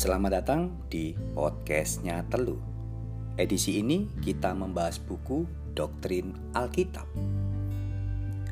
[0.00, 2.56] Selamat datang di podcastnya Telu.
[3.36, 5.44] Edisi ini kita membahas buku
[5.76, 7.04] Doktrin Alkitab.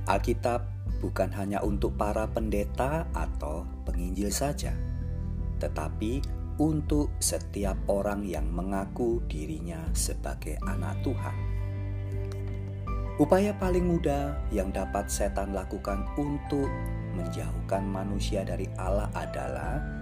[0.04, 0.60] Alkitab
[1.00, 4.76] bukan hanya untuk para pendeta atau penginjil saja,
[5.56, 6.20] tetapi
[6.60, 11.36] untuk setiap orang yang mengaku dirinya sebagai anak Tuhan.
[13.16, 16.68] Upaya paling mudah yang dapat setan lakukan untuk
[17.16, 19.97] menjauhkan manusia dari Allah adalah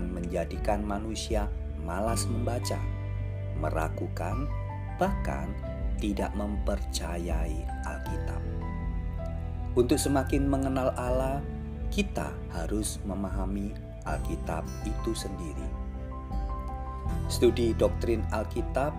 [0.00, 1.50] menjadikan manusia
[1.82, 2.78] malas membaca,
[3.58, 4.46] meragukan,
[4.96, 5.50] bahkan
[5.98, 8.42] tidak mempercayai Alkitab.
[9.72, 11.40] Untuk semakin mengenal Allah,
[11.92, 13.72] kita harus memahami
[14.08, 15.68] Alkitab itu sendiri.
[17.28, 18.92] Studi doktrin Alkitab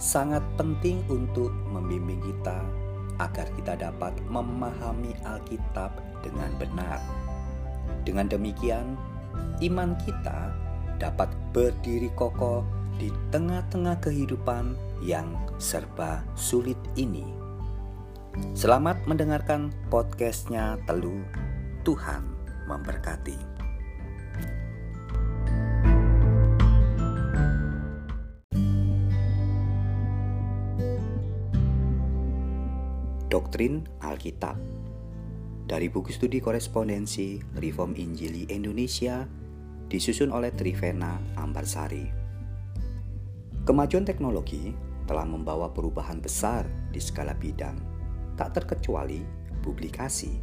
[0.00, 2.64] sangat penting untuk membimbing kita
[3.20, 5.92] agar kita dapat memahami Alkitab
[6.24, 7.00] dengan benar.
[8.08, 8.96] Dengan demikian,
[9.60, 10.52] iman kita
[11.00, 12.64] dapat berdiri kokoh
[13.00, 17.24] di tengah-tengah kehidupan yang serba sulit ini.
[18.52, 21.24] Selamat mendengarkan podcastnya Telu.
[21.80, 22.22] Tuhan
[22.68, 23.36] memberkati.
[33.30, 34.79] Doktrin Alkitab
[35.70, 39.22] dari buku studi korespondensi Reform Injili Indonesia
[39.86, 42.10] disusun oleh Trivena Ambarsari.
[43.62, 44.74] Kemajuan teknologi
[45.06, 47.78] telah membawa perubahan besar di skala bidang,
[48.34, 49.22] tak terkecuali
[49.62, 50.42] publikasi.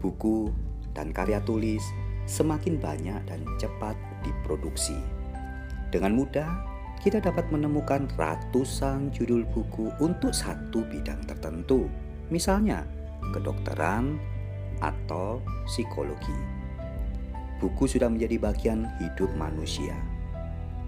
[0.00, 0.48] Buku
[0.96, 1.84] dan karya tulis
[2.24, 3.92] semakin banyak dan cepat
[4.24, 4.96] diproduksi.
[5.92, 6.48] Dengan mudah,
[7.04, 11.92] kita dapat menemukan ratusan judul buku untuk satu bidang tertentu,
[12.32, 12.88] misalnya
[13.32, 14.16] kedokteran
[14.80, 16.34] atau psikologi.
[17.60, 19.92] Buku sudah menjadi bagian hidup manusia.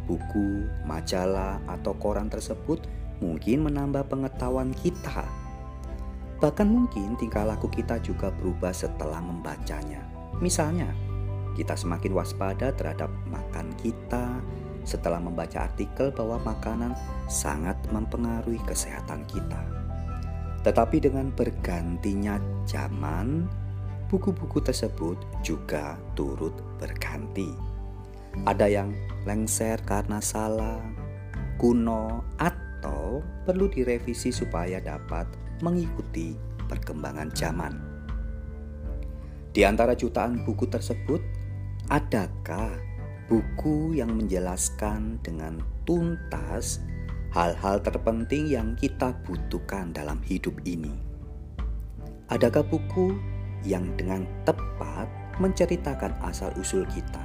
[0.08, 2.88] Buku, majalah, atau koran tersebut
[3.20, 5.28] mungkin menambah pengetahuan kita.
[6.42, 10.02] Bahkan mungkin tingkah laku kita juga berubah setelah membacanya.
[10.42, 10.90] Misalnya,
[11.54, 14.42] kita semakin waspada terhadap makan kita,
[14.82, 16.98] setelah membaca artikel bahwa makanan
[17.30, 19.81] sangat mempengaruhi kesehatan kita.
[20.62, 22.38] Tetapi dengan bergantinya
[22.70, 23.50] zaman,
[24.06, 27.50] buku-buku tersebut juga turut berganti.
[28.46, 28.94] Ada yang
[29.26, 30.80] lengser karena salah,
[31.58, 35.26] kuno, atau perlu direvisi supaya dapat
[35.60, 36.38] mengikuti
[36.70, 37.74] perkembangan zaman.
[39.52, 41.20] Di antara jutaan buku tersebut,
[41.92, 42.72] adakah
[43.28, 46.80] buku yang menjelaskan dengan tuntas
[47.32, 50.92] hal-hal terpenting yang kita butuhkan dalam hidup ini.
[52.28, 53.16] Adakah buku
[53.64, 55.08] yang dengan tepat
[55.40, 57.24] menceritakan asal-usul kita,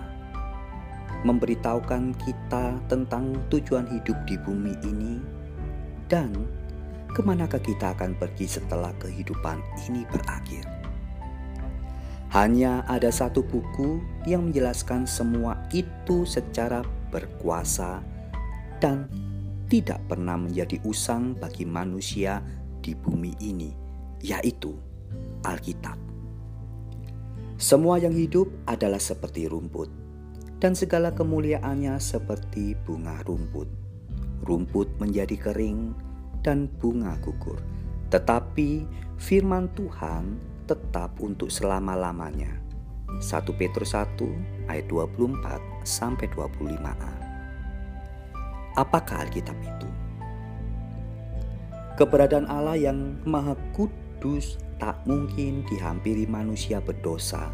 [1.28, 5.20] memberitahukan kita tentang tujuan hidup di bumi ini,
[6.08, 6.32] dan
[7.12, 9.60] ke manakah kita akan pergi setelah kehidupan
[9.92, 10.64] ini berakhir?
[12.32, 18.04] Hanya ada satu buku yang menjelaskan semua itu secara berkuasa
[18.84, 19.27] dan
[19.68, 22.40] tidak pernah menjadi usang bagi manusia
[22.80, 23.72] di bumi ini,
[24.24, 24.72] yaitu
[25.44, 26.00] Alkitab.
[27.60, 29.92] Semua yang hidup adalah seperti rumput,
[30.64, 33.68] dan segala kemuliaannya seperti bunga rumput.
[34.48, 35.92] Rumput menjadi kering
[36.46, 37.60] dan bunga gugur,
[38.08, 38.88] tetapi
[39.20, 40.40] firman Tuhan
[40.70, 42.62] tetap untuk selama-lamanya.
[43.20, 47.17] 1 Petrus 1 ayat 24 sampai 25a.
[48.78, 49.90] Apakah Alkitab itu?
[51.98, 57.50] Keberadaan Allah yang Maha Kudus tak mungkin dihampiri manusia berdosa.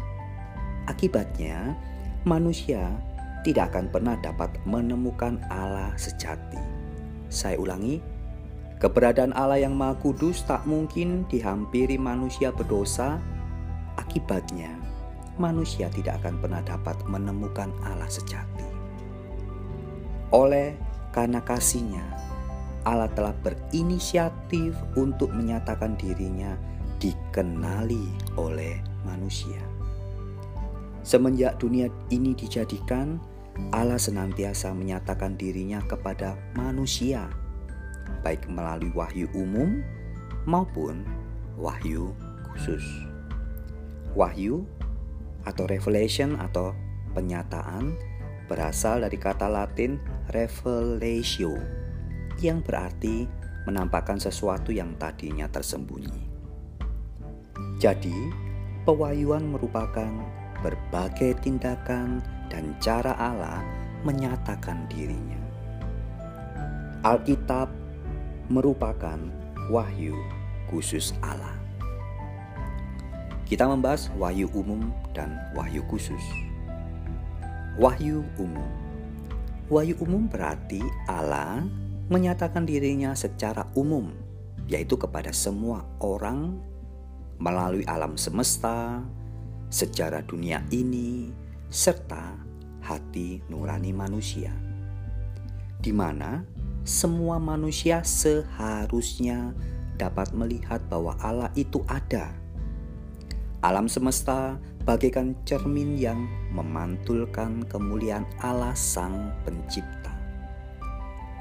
[0.84, 1.72] Akibatnya,
[2.28, 2.92] manusia
[3.40, 6.60] tidak akan pernah dapat menemukan Allah sejati.
[7.32, 8.04] Saya ulangi,
[8.84, 13.16] Keberadaan Allah yang Maha Kudus tak mungkin dihampiri manusia berdosa.
[13.96, 14.76] Akibatnya,
[15.40, 18.68] manusia tidak akan pernah dapat menemukan Allah sejati.
[20.36, 20.76] Oleh
[21.14, 22.02] karena kasihnya,
[22.82, 26.58] Allah telah berinisiatif untuk menyatakan dirinya
[26.98, 29.62] dikenali oleh manusia.
[31.06, 33.22] Semenjak dunia ini dijadikan,
[33.70, 37.30] Allah senantiasa menyatakan dirinya kepada manusia
[38.24, 39.84] baik melalui wahyu umum
[40.48, 41.04] maupun
[41.60, 42.12] wahyu
[42.52, 42.82] khusus.
[44.16, 44.64] Wahyu
[45.44, 46.72] atau revelation atau
[47.12, 47.92] penyataan
[48.46, 49.96] berasal dari kata Latin
[50.32, 51.56] revelatio
[52.42, 53.24] yang berarti
[53.64, 56.28] menampakkan sesuatu yang tadinya tersembunyi.
[57.80, 58.14] Jadi,
[58.84, 60.12] pewahyuan merupakan
[60.60, 62.20] berbagai tindakan
[62.52, 63.60] dan cara Allah
[64.04, 65.40] menyatakan dirinya.
[67.04, 67.68] Alkitab
[68.48, 69.20] merupakan
[69.68, 70.16] wahyu
[70.68, 71.56] khusus Allah.
[73.44, 76.43] Kita membahas wahyu umum dan wahyu khusus.
[77.74, 78.70] Wahyu umum.
[79.66, 80.78] Wahyu umum berarti
[81.10, 81.66] Allah
[82.06, 84.14] menyatakan dirinya secara umum,
[84.70, 86.60] yaitu kepada semua orang
[87.42, 89.02] melalui alam semesta,
[89.74, 91.34] sejarah dunia ini,
[91.66, 92.38] serta
[92.78, 94.54] hati nurani manusia,
[95.82, 96.46] di mana
[96.86, 99.50] semua manusia seharusnya
[99.98, 102.44] dapat melihat bahwa Allah itu ada
[103.64, 110.12] Alam semesta bagaikan cermin yang memantulkan kemuliaan Allah Sang Pencipta.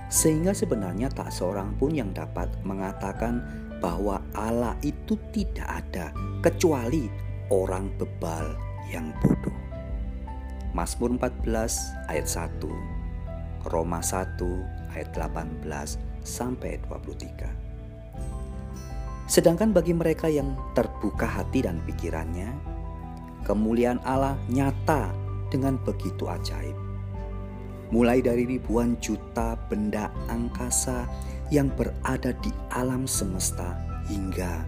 [0.08, 3.44] Sehingga sebenarnya tak seorang pun yang dapat mengatakan
[3.84, 7.12] bahwa Allah itu tidak ada kecuali
[7.52, 8.56] orang bebal
[8.88, 9.52] yang bodoh.
[10.72, 12.64] Mazmur 14 ayat 1,
[13.70, 14.40] Roma 1
[14.96, 15.68] ayat 18
[16.24, 17.52] sampai 23.
[19.28, 22.73] Sedangkan bagi mereka yang terbuka hati dan pikirannya,
[23.44, 25.12] kemuliaan Allah nyata
[25.52, 26.76] dengan begitu ajaib.
[27.94, 31.06] Mulai dari ribuan juta benda angkasa
[31.54, 33.78] yang berada di alam semesta
[34.10, 34.66] hingga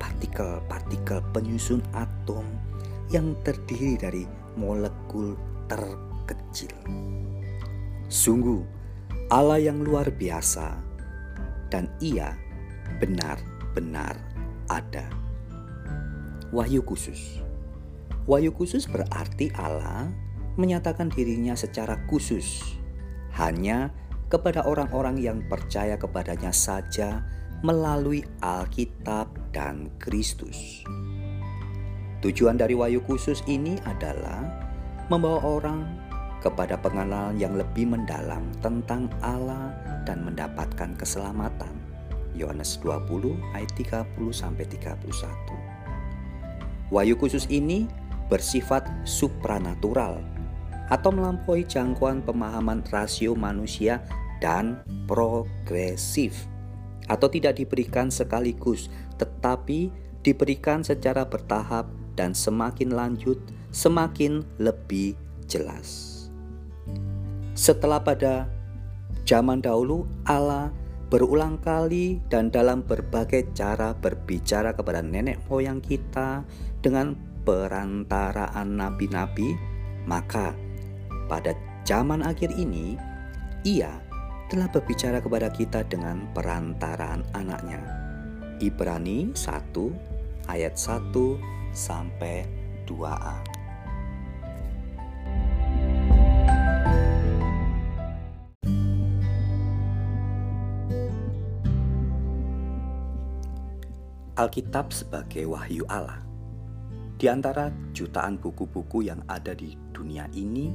[0.00, 2.48] partikel-partikel penyusun atom
[3.12, 4.24] yang terdiri dari
[4.56, 5.36] molekul
[5.68, 6.72] terkecil.
[8.08, 8.64] Sungguh,
[9.28, 10.80] Allah yang luar biasa,
[11.68, 12.32] dan Ia
[13.02, 13.36] benar
[13.74, 14.14] benar
[14.70, 15.10] ada.
[16.54, 17.43] Wahyu khusus.
[18.24, 20.08] Wahyu khusus berarti Allah
[20.56, 22.64] menyatakan dirinya secara khusus
[23.36, 23.92] hanya
[24.32, 27.20] kepada orang-orang yang percaya kepadanya saja
[27.60, 30.80] melalui Alkitab dan Kristus.
[32.24, 34.48] Tujuan dari wahyu khusus ini adalah
[35.12, 35.84] membawa orang
[36.40, 39.76] kepada pengenalan yang lebih mendalam tentang Allah
[40.08, 41.76] dan mendapatkan keselamatan.
[42.32, 45.04] Yohanes 20 ayat 30 sampai 31.
[46.92, 47.88] Wahyu khusus ini
[48.28, 50.20] bersifat supranatural
[50.92, 54.04] atau melampaui jangkauan pemahaman rasio manusia
[54.40, 56.44] dan progresif
[57.08, 59.92] atau tidak diberikan sekaligus tetapi
[60.24, 63.36] diberikan secara bertahap dan semakin lanjut
[63.74, 65.18] semakin lebih
[65.50, 66.10] jelas.
[67.58, 68.46] Setelah pada
[69.26, 70.70] zaman dahulu Allah
[71.12, 76.42] berulang kali dan dalam berbagai cara berbicara kepada nenek moyang kita
[76.80, 79.54] dengan perantaraan nabi-nabi,
[80.08, 80.56] maka
[81.28, 81.52] pada
[81.84, 82.96] zaman akhir ini
[83.64, 83.92] ia
[84.48, 87.80] telah berbicara kepada kita dengan perantaraan anaknya.
[88.60, 91.12] Ibrani 1 ayat 1
[91.72, 92.44] sampai
[92.88, 93.36] 2a.
[104.34, 106.33] Alkitab sebagai wahyu Allah.
[107.24, 110.68] Di antara jutaan buku-buku yang ada di dunia ini,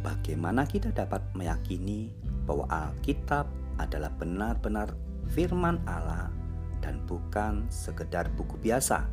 [0.00, 2.08] bagaimana kita dapat meyakini
[2.48, 3.44] bahwa Alkitab
[3.76, 4.96] adalah benar-benar
[5.36, 6.32] firman Allah
[6.80, 9.04] dan bukan sekedar buku biasa?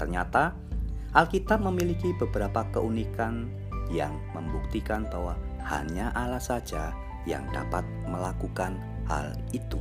[0.00, 0.56] Ternyata
[1.12, 3.52] Alkitab memiliki beberapa keunikan
[3.92, 5.36] yang membuktikan bahwa
[5.68, 6.96] hanya Allah saja
[7.28, 8.80] yang dapat melakukan
[9.12, 9.76] hal itu.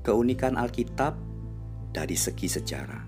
[0.00, 1.12] Keunikan Alkitab
[1.92, 3.04] dari segi sejarah.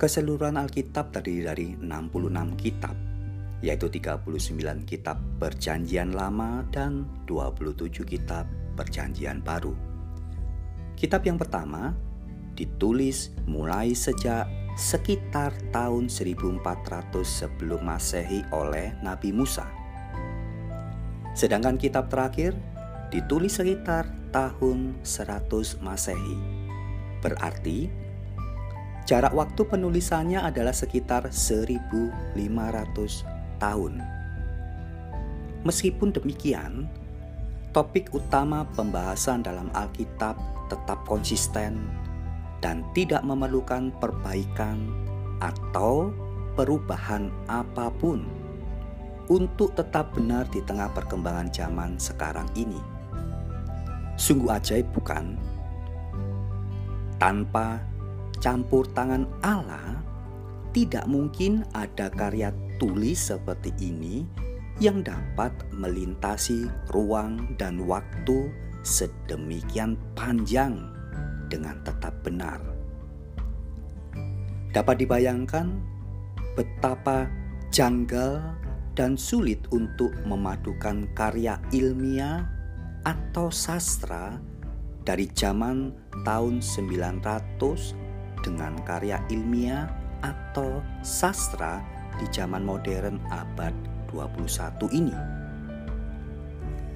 [0.00, 2.96] Keseluruhan Alkitab terdiri dari 66 kitab,
[3.60, 8.48] yaitu 39 kitab Perjanjian Lama dan 27 kitab
[8.80, 9.76] Perjanjian Baru.
[10.96, 11.92] Kitab yang pertama
[12.56, 14.48] ditulis mulai sejak
[14.80, 16.64] sekitar tahun 1400
[17.28, 19.68] sebelum Masehi oleh Nabi Musa.
[21.36, 22.56] Sedangkan kitab terakhir
[23.14, 26.34] ditulis sekitar tahun 100 Masehi.
[27.22, 27.86] Berarti
[29.06, 32.34] jarak waktu penulisannya adalah sekitar 1500
[33.62, 34.02] tahun.
[35.62, 36.90] Meskipun demikian,
[37.70, 40.34] topik utama pembahasan dalam Alkitab
[40.66, 41.86] tetap konsisten
[42.58, 44.90] dan tidak memerlukan perbaikan
[45.38, 46.10] atau
[46.58, 48.26] perubahan apa pun
[49.30, 52.93] untuk tetap benar di tengah perkembangan zaman sekarang ini.
[54.14, 55.34] Sungguh ajaib bukan?
[57.18, 57.82] Tanpa
[58.38, 60.02] campur tangan Allah,
[60.74, 62.50] tidak mungkin ada karya
[62.82, 64.26] tulis seperti ini
[64.82, 68.50] yang dapat melintasi ruang dan waktu
[68.82, 70.76] sedemikian panjang
[71.46, 72.58] dengan tetap benar
[74.74, 75.70] Dapat dibayangkan
[76.58, 77.30] betapa
[77.70, 78.42] janggal
[78.98, 82.53] dan sulit untuk memadukan karya ilmiah
[83.04, 84.40] atau sastra
[85.04, 85.92] dari zaman
[86.24, 89.88] tahun 900 dengan karya ilmiah
[90.24, 91.84] atau sastra
[92.16, 93.72] di zaman modern abad
[94.08, 95.16] 21 ini.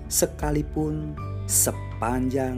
[0.08, 1.12] Sekalipun
[1.44, 2.56] sepanjang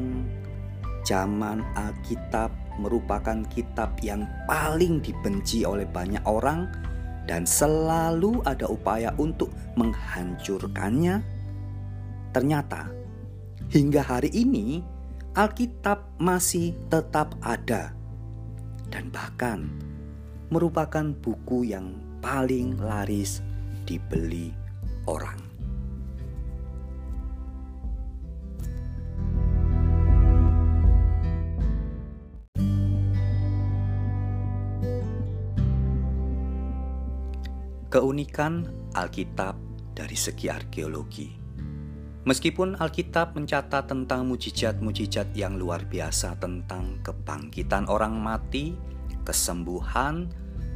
[1.03, 6.71] zaman Alkitab merupakan kitab yang paling dibenci oleh banyak orang
[7.27, 11.23] dan selalu ada upaya untuk menghancurkannya.
[12.31, 13.00] Ternyata
[13.71, 14.83] hingga hari ini
[15.39, 17.95] Alkitab masih tetap ada
[18.91, 19.71] dan bahkan
[20.51, 23.39] merupakan buku yang paling laris
[23.87, 24.51] dibeli
[25.07, 25.39] orang.
[37.91, 39.59] Keunikan Alkitab
[39.95, 41.40] dari segi arkeologi.
[42.21, 48.77] Meskipun Alkitab mencatat tentang mujizat-mujizat yang luar biasa tentang kebangkitan orang mati,
[49.25, 50.29] kesembuhan,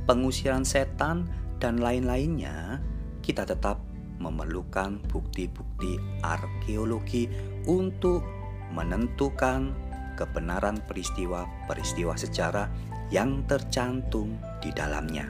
[0.09, 1.29] pengusiran setan,
[1.61, 2.81] dan lain-lainnya,
[3.21, 3.77] kita tetap
[4.25, 7.29] memerlukan bukti-bukti arkeologi
[7.69, 8.25] untuk
[8.73, 9.77] menentukan
[10.17, 12.73] kebenaran peristiwa-peristiwa sejarah
[13.13, 15.29] yang tercantum di dalamnya.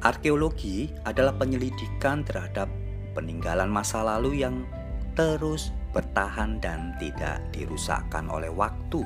[0.00, 2.72] Arkeologi adalah penyelidikan terhadap
[3.12, 4.66] peninggalan masa lalu yang
[5.18, 9.02] terus bertahan dan tidak dirusakkan oleh waktu.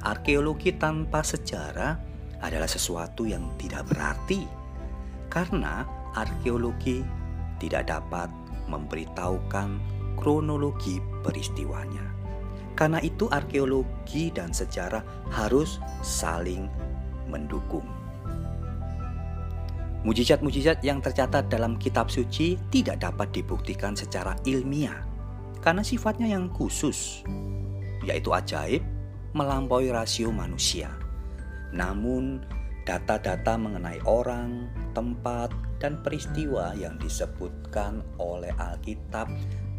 [0.00, 2.00] Arkeologi tanpa sejarah
[2.40, 4.48] adalah sesuatu yang tidak berarti,
[5.28, 5.84] karena
[6.16, 7.04] arkeologi
[7.60, 8.32] tidak dapat
[8.72, 9.76] memberitahukan
[10.16, 12.08] kronologi peristiwanya.
[12.72, 16.64] Karena itu, arkeologi dan sejarah harus saling
[17.28, 17.99] mendukung.
[20.00, 25.04] Mujizat-mujizat yang tercatat dalam kitab suci tidak dapat dibuktikan secara ilmiah
[25.60, 27.20] karena sifatnya yang khusus,
[28.04, 28.80] yaitu ajaib
[29.36, 30.88] melampaui rasio manusia.
[31.76, 32.40] Namun,
[32.88, 39.28] data-data mengenai orang, tempat, dan peristiwa yang disebutkan oleh Alkitab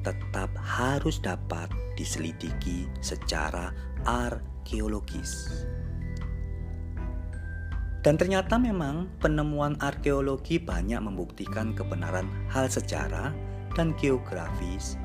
[0.01, 3.70] tetap harus dapat diselidiki secara
[4.06, 5.66] arkeologis.
[8.01, 13.29] Dan ternyata memang penemuan arkeologi banyak membuktikan kebenaran hal sejarah
[13.77, 14.98] dan geografis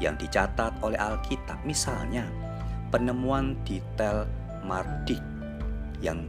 [0.00, 1.60] yang dicatat oleh Alkitab.
[1.68, 2.24] Misalnya,
[2.88, 4.24] penemuan detail
[4.64, 5.20] Mardik
[6.00, 6.24] yang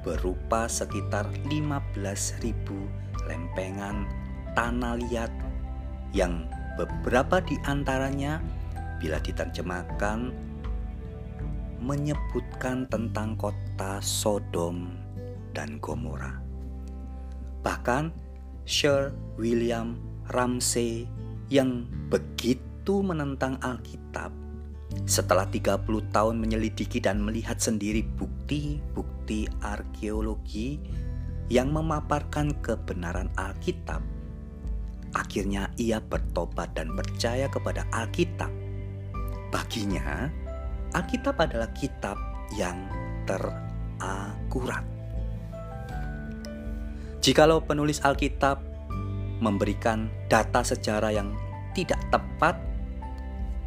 [0.00, 4.08] berupa sekitar 15.000 lempengan
[4.56, 5.32] tanah liat
[6.16, 6.48] yang
[6.80, 8.40] beberapa di antaranya
[8.96, 10.32] bila diterjemahkan
[11.84, 15.03] menyebutkan tentang kota Sodom
[15.54, 16.42] dan Gomora.
[17.62, 18.12] Bahkan
[18.66, 19.96] Sir William
[20.34, 21.06] Ramsay
[21.48, 24.34] yang begitu menentang Alkitab
[25.04, 25.84] setelah 30
[26.14, 30.78] tahun menyelidiki dan melihat sendiri bukti-bukti arkeologi
[31.52, 34.00] yang memaparkan kebenaran Alkitab,
[35.12, 38.48] akhirnya ia bertobat dan percaya kepada Alkitab.
[39.52, 40.30] Baginya,
[40.96, 42.16] Alkitab adalah kitab
[42.56, 42.88] yang
[43.28, 44.93] terakurat.
[47.24, 48.60] Jikalau penulis Alkitab
[49.40, 51.32] memberikan data sejarah yang
[51.72, 52.60] tidak tepat,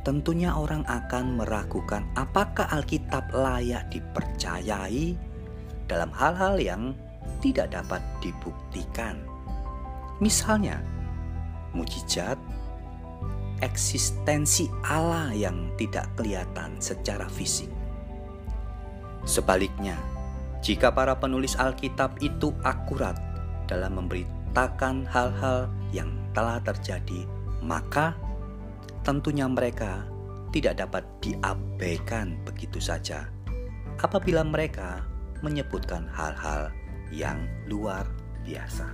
[0.06, 5.18] tentunya orang akan meragukan apakah Alkitab layak dipercayai
[5.90, 6.94] dalam hal-hal yang
[7.42, 9.26] tidak dapat dibuktikan.
[10.22, 10.78] Misalnya,
[11.74, 12.38] mujizat
[13.66, 17.74] eksistensi Allah yang tidak kelihatan secara fisik.
[19.26, 19.98] Sebaliknya,
[20.62, 23.27] jika para penulis Alkitab itu akurat
[23.68, 27.28] dalam memberitakan hal-hal yang telah terjadi,
[27.62, 28.16] maka
[29.04, 30.08] tentunya mereka
[30.56, 33.28] tidak dapat diabaikan begitu saja
[34.00, 35.04] apabila mereka
[35.44, 36.72] menyebutkan hal-hal
[37.12, 37.38] yang
[37.70, 38.08] luar
[38.46, 38.88] biasa.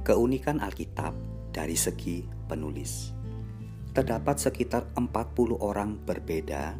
[0.00, 1.14] Keunikan Alkitab
[1.54, 3.19] dari segi penulis
[4.00, 6.72] terdapat sekitar 40 orang berbeda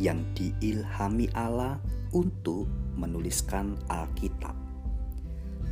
[0.00, 1.76] yang diilhami Allah
[2.16, 2.64] untuk
[2.96, 4.56] menuliskan Alkitab.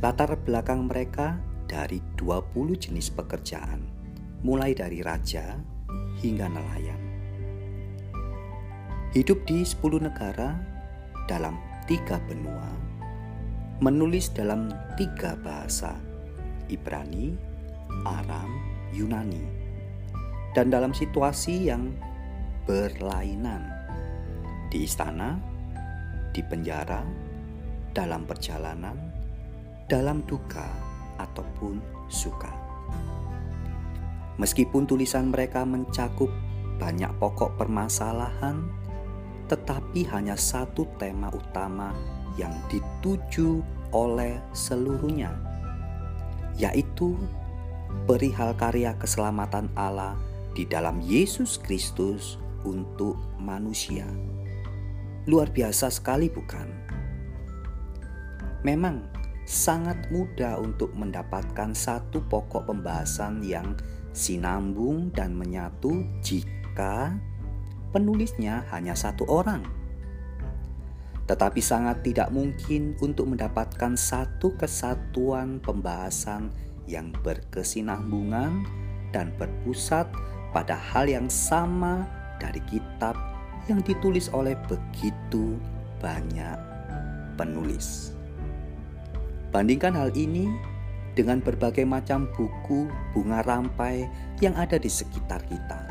[0.05, 3.81] Latar belakang mereka dari 20 jenis pekerjaan,
[4.45, 5.57] mulai dari raja
[6.21, 7.01] hingga nelayan.
[9.17, 10.61] Hidup di 10 negara
[11.25, 11.57] dalam
[11.89, 12.69] tiga benua,
[13.81, 15.97] menulis dalam tiga bahasa,
[16.69, 17.33] Ibrani,
[18.05, 18.53] Aram,
[18.93, 19.62] Yunani,
[20.53, 21.93] dan dalam situasi yang
[22.69, 23.65] berlainan
[24.69, 25.37] di istana,
[26.31, 27.03] di penjara,
[27.93, 28.97] dalam perjalanan,
[29.89, 30.65] dalam duka,
[31.21, 31.77] ataupun
[32.09, 32.49] suka.
[34.41, 36.29] Meskipun tulisan mereka mencakup
[36.81, 38.65] banyak pokok permasalahan,
[39.45, 41.93] tetapi hanya satu tema utama
[42.33, 43.61] yang dituju
[43.93, 45.37] oleh seluruhnya,
[46.57, 47.13] yaitu
[48.09, 50.17] perihal karya keselamatan Allah
[50.53, 54.05] di dalam Yesus Kristus untuk manusia.
[55.25, 56.67] Luar biasa sekali, bukan?
[58.63, 59.03] Memang
[59.43, 63.75] sangat mudah untuk mendapatkan satu pokok pembahasan yang
[64.15, 67.17] sinambung dan menyatu jika
[67.91, 69.67] penulisnya hanya satu orang.
[71.23, 76.51] Tetapi sangat tidak mungkin untuk mendapatkan satu kesatuan pembahasan
[76.83, 78.67] yang berkesinambungan
[79.15, 80.09] dan berpusat
[80.53, 82.05] pada hal yang sama
[82.37, 83.17] dari kitab
[83.65, 85.57] yang ditulis oleh begitu
[85.99, 86.57] banyak
[87.35, 88.13] penulis.
[89.49, 90.49] Bandingkan hal ini
[91.13, 94.05] dengan berbagai macam buku bunga rampai
[94.41, 95.89] yang ada di sekitar kita.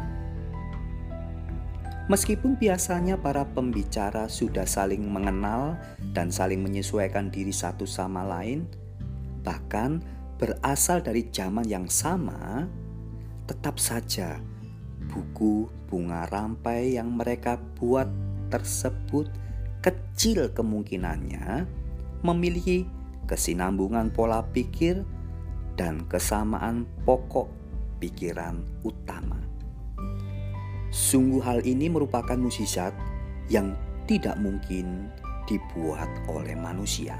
[2.10, 5.78] Meskipun biasanya para pembicara sudah saling mengenal
[6.12, 8.66] dan saling menyesuaikan diri satu sama lain,
[9.46, 10.02] bahkan
[10.42, 12.66] berasal dari zaman yang sama,
[13.46, 14.42] tetap saja
[15.12, 18.08] buku bunga rampai yang mereka buat
[18.48, 19.28] tersebut
[19.84, 21.68] kecil kemungkinannya
[22.24, 22.88] memiliki
[23.28, 25.04] kesinambungan pola pikir,
[25.76, 27.48] dan kesamaan pokok
[27.96, 29.40] pikiran utama.
[30.92, 32.92] Sungguh hal ini merupakan musisat
[33.48, 33.72] yang
[34.04, 35.08] tidak mungkin
[35.48, 37.16] dibuat oleh manusia.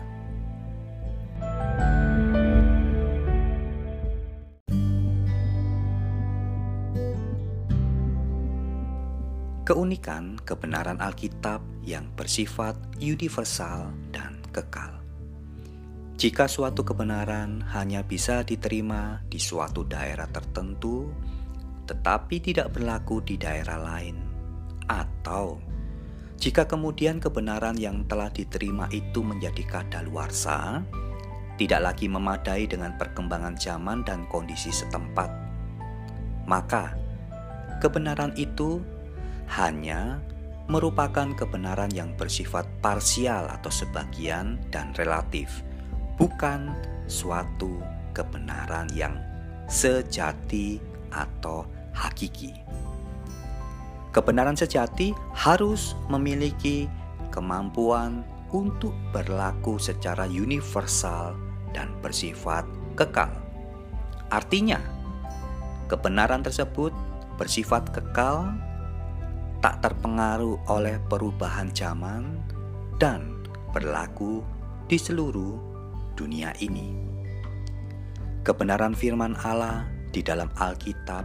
[9.73, 15.01] Keunikan kebenaran Alkitab yang bersifat universal dan kekal.
[16.21, 21.09] Jika suatu kebenaran hanya bisa diterima di suatu daerah tertentu,
[21.89, 24.21] tetapi tidak berlaku di daerah lain,
[24.93, 25.57] atau
[26.37, 30.85] jika kemudian kebenaran yang telah diterima itu menjadi kadaluarsa,
[31.57, 35.33] tidak lagi memadai dengan perkembangan zaman dan kondisi setempat,
[36.45, 36.93] maka
[37.81, 38.85] kebenaran itu
[39.51, 40.23] hanya
[40.71, 45.63] merupakan kebenaran yang bersifat parsial atau sebagian dan relatif
[46.17, 46.71] bukan
[47.11, 47.83] suatu
[48.15, 49.19] kebenaran yang
[49.67, 50.79] sejati
[51.11, 52.55] atau hakiki.
[54.13, 56.85] Kebenaran sejati harus memiliki
[57.33, 61.33] kemampuan untuk berlaku secara universal
[61.73, 63.33] dan bersifat kekal.
[64.29, 64.77] Artinya,
[65.89, 66.93] kebenaran tersebut
[67.41, 68.53] bersifat kekal,
[69.63, 72.43] tak terpengaruh oleh perubahan zaman,
[72.99, 74.43] dan berlaku
[74.91, 75.55] di seluruh
[76.19, 76.93] dunia ini.
[78.43, 81.25] Kebenaran firman Allah di dalam Alkitab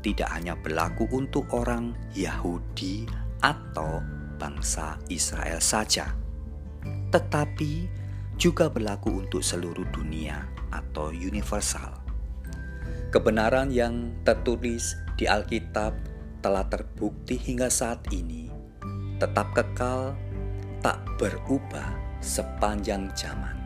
[0.00, 3.04] tidak hanya berlaku untuk orang Yahudi
[3.44, 4.00] atau
[4.40, 6.16] bangsa Israel saja,
[7.12, 7.86] tetapi
[8.40, 11.92] juga berlaku untuk seluruh dunia atau universal.
[13.12, 16.15] Kebenaran yang tertulis di Alkitab
[16.46, 18.46] telah terbukti hingga saat ini,
[19.18, 20.14] tetap kekal,
[20.78, 21.90] tak berubah
[22.22, 23.58] sepanjang zaman.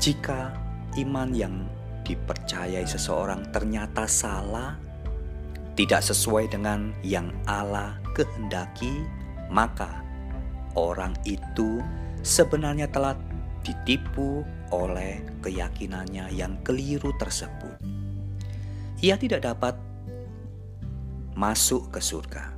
[0.00, 0.56] Jika
[1.04, 1.68] iman yang
[2.00, 4.80] dipercayai seseorang ternyata salah,
[5.76, 9.04] tidak sesuai dengan yang Allah kehendaki,
[9.52, 10.00] maka
[10.80, 11.84] orang itu
[12.24, 13.20] sebenarnya telah
[13.60, 17.76] ditipu oleh keyakinannya yang keliru tersebut.
[19.04, 19.76] Ia tidak dapat
[21.34, 22.54] masuk ke surga.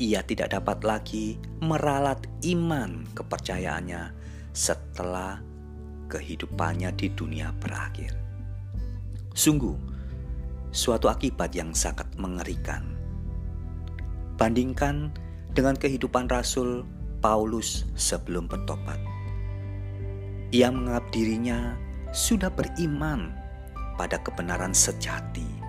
[0.00, 4.12] Ia tidak dapat lagi meralat iman kepercayaannya
[4.52, 5.40] setelah
[6.10, 8.12] kehidupannya di dunia berakhir.
[9.34, 9.74] Sungguh,
[10.74, 12.94] suatu akibat yang sangat mengerikan.
[14.34, 15.14] Bandingkan
[15.54, 16.82] dengan kehidupan Rasul
[17.22, 18.98] Paulus sebelum bertobat.
[20.50, 21.78] Ia menganggap dirinya
[22.10, 23.30] sudah beriman
[23.94, 25.63] pada kebenaran sejati.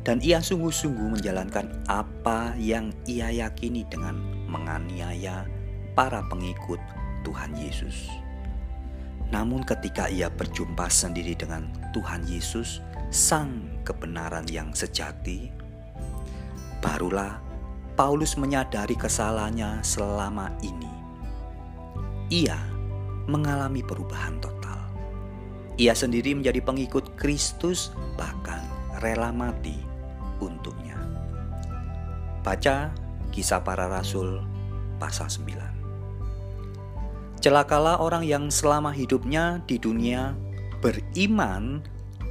[0.00, 4.16] Dan ia sungguh-sungguh menjalankan apa yang ia yakini dengan
[4.48, 5.44] menganiaya
[5.92, 6.80] para pengikut
[7.20, 8.08] Tuhan Yesus.
[9.28, 15.50] Namun, ketika ia berjumpa sendiri dengan Tuhan Yesus, Sang kebenaran yang sejati,
[16.78, 17.42] barulah
[17.98, 20.94] Paulus menyadari kesalahannya selama ini.
[22.30, 22.58] Ia
[23.26, 24.78] mengalami perubahan total.
[25.74, 28.62] Ia sendiri menjadi pengikut Kristus, bahkan
[29.02, 29.89] rela mati
[30.40, 30.96] untuknya.
[32.40, 32.90] Baca
[33.30, 34.42] Kisah Para Rasul
[34.98, 35.80] pasal 9.
[37.40, 40.36] Celakalah orang yang selama hidupnya di dunia
[40.84, 41.80] beriman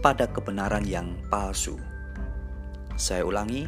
[0.06, 1.82] pada kebenaran yang palsu.
[2.94, 3.66] Saya ulangi,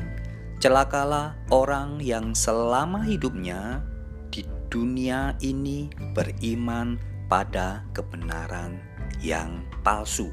[0.62, 3.82] celakalah orang yang selama hidupnya
[4.30, 8.77] di dunia ini beriman pada kebenaran
[9.23, 10.30] yang palsu.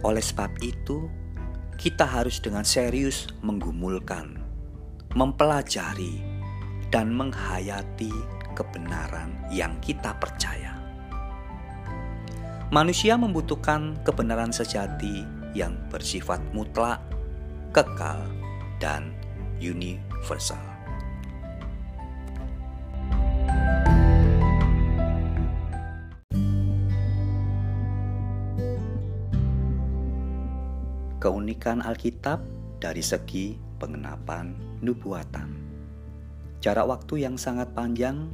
[0.00, 1.06] Oleh sebab itu,
[1.80, 4.36] kita harus dengan serius menggumulkan,
[5.16, 6.20] mempelajari,
[6.92, 8.12] dan menghayati
[8.52, 10.76] kebenaran yang kita percaya.
[12.68, 15.24] Manusia membutuhkan kebenaran sejati
[15.56, 17.00] yang bersifat mutlak,
[17.72, 18.28] kekal,
[18.76, 19.16] dan
[19.56, 20.69] universal.
[31.20, 32.40] Keunikan Alkitab
[32.80, 35.52] dari segi pengenapan nubuatan.
[36.64, 38.24] Jarak waktu yang sangat panjang,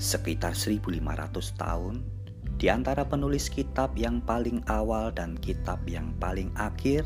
[0.00, 0.96] sekitar 1500
[1.60, 2.00] tahun,
[2.56, 7.04] di antara penulis kitab yang paling awal dan kitab yang paling akhir,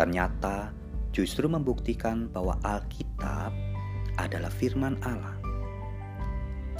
[0.00, 0.72] ternyata
[1.12, 3.52] justru membuktikan bahwa Alkitab
[4.16, 5.36] adalah firman Allah.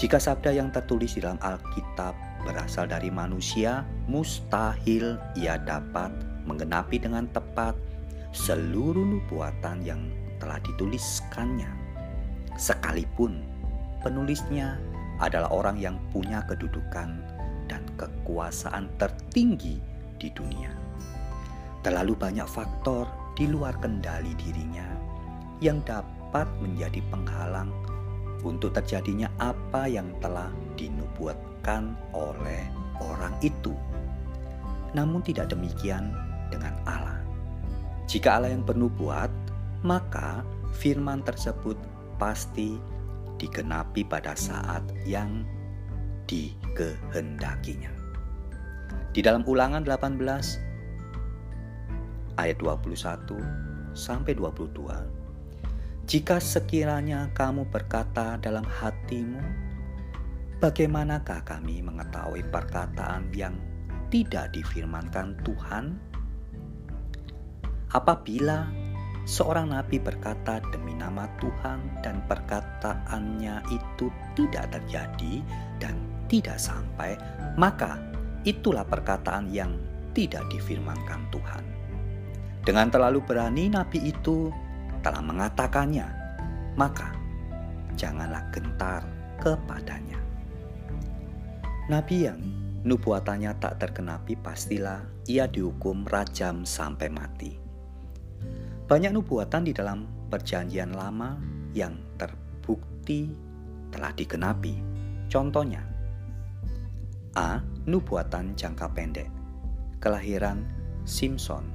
[0.01, 2.17] Jika sabda yang tertulis di dalam Alkitab
[2.49, 7.77] berasal dari manusia, mustahil ia dapat menggenapi dengan tepat
[8.33, 10.01] seluruh nubuatan yang
[10.41, 11.69] telah dituliskannya.
[12.57, 13.45] Sekalipun
[14.01, 14.81] penulisnya
[15.21, 17.21] adalah orang yang punya kedudukan
[17.69, 19.79] dan kekuasaan tertinggi
[20.17, 20.73] di dunia.
[21.85, 23.07] Terlalu banyak faktor
[23.39, 24.87] di luar kendali dirinya
[25.63, 27.71] yang dapat menjadi penghalang
[28.43, 32.67] untuk terjadinya apa yang telah dinubuatkan oleh
[33.03, 33.75] orang itu.
[34.95, 36.15] Namun tidak demikian
[36.49, 37.21] dengan Allah.
[38.09, 39.29] Jika Allah yang bernubuat,
[39.85, 40.43] maka
[40.75, 41.77] firman tersebut
[42.17, 42.81] pasti
[43.39, 45.47] digenapi pada saat yang
[46.27, 47.93] dikehendakinya.
[49.15, 50.21] Di dalam Ulangan 18
[52.39, 56.09] ayat 21 sampai 22.
[56.09, 59.43] Jika sekiranya kamu berkata dalam hatimu,
[60.57, 63.61] bagaimanakah kami mengetahui perkataan yang
[64.09, 66.01] tidak difirmankan Tuhan?
[67.89, 68.69] Apabila
[69.25, 75.41] seorang nabi berkata demi nama Tuhan dan perkataannya itu tidak terjadi
[75.81, 75.97] dan
[76.29, 77.17] tidak sampai,
[77.57, 77.97] maka
[78.45, 79.73] itulah perkataan yang
[80.13, 81.65] tidak difirmankan Tuhan.
[82.61, 84.53] Dengan terlalu berani nabi itu
[85.01, 86.09] telah mengatakannya,
[86.77, 87.17] maka
[87.97, 89.01] janganlah gentar
[89.41, 90.21] kepadanya.
[91.89, 92.41] Nabi yang
[92.85, 97.68] nubuatannya tak terkenapi pastilah ia dihukum rajam sampai mati.
[98.89, 101.37] Banyak nubuatan di dalam perjanjian lama
[101.77, 103.29] yang terbukti
[103.93, 104.81] telah digenapi.
[105.29, 105.85] Contohnya,
[107.37, 107.61] A.
[107.85, 109.29] Nubuatan jangka pendek
[110.01, 110.65] Kelahiran
[111.05, 111.69] Simpson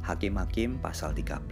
[0.00, 1.48] Hakim-Hakim pasal 13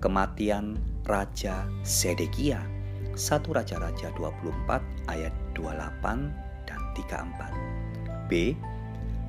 [0.00, 2.64] Kematian Raja Sedekia
[3.12, 3.20] 1
[3.52, 8.56] Raja-Raja 24 ayat 28 dan 34 B.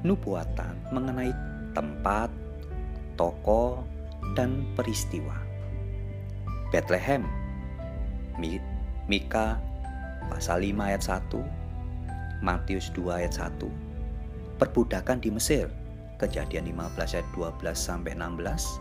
[0.07, 1.31] Nubuatan mengenai
[1.75, 2.31] tempat,
[3.19, 3.83] toko,
[4.37, 5.35] dan peristiwa.
[6.71, 7.27] Bethlehem,
[9.09, 9.59] Mika
[10.31, 11.43] pasal 5 ayat 1,
[12.39, 13.67] Matius 2 ayat 1,
[14.55, 15.67] perbudakan di Mesir,
[16.15, 18.79] kejadian 15 ayat 12 sampai 16,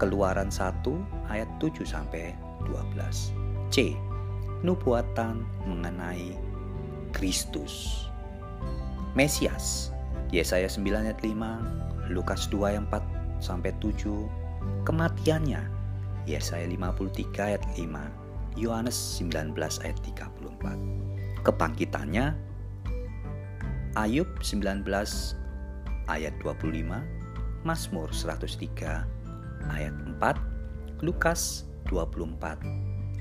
[0.00, 0.80] Keluaran 1
[1.28, 2.32] ayat 7 sampai
[2.64, 3.36] 12.
[3.68, 3.92] C.
[4.64, 6.32] Nubuatan mengenai
[7.12, 8.08] Kristus.
[9.12, 9.92] Mesias.
[10.32, 14.24] Yesaya 9 ayat 5, Lukas 2 ayat 4 sampai 7,
[14.84, 15.80] kematiannya.
[16.28, 21.42] Yesaya 53 ayat 5, Yohanes 19 ayat 34.
[21.42, 22.36] Kebangkitannya
[23.98, 24.86] Ayub 19
[26.06, 27.02] ayat 25,
[27.66, 29.02] Mazmur 103
[29.72, 32.62] ayat 4, Lukas 24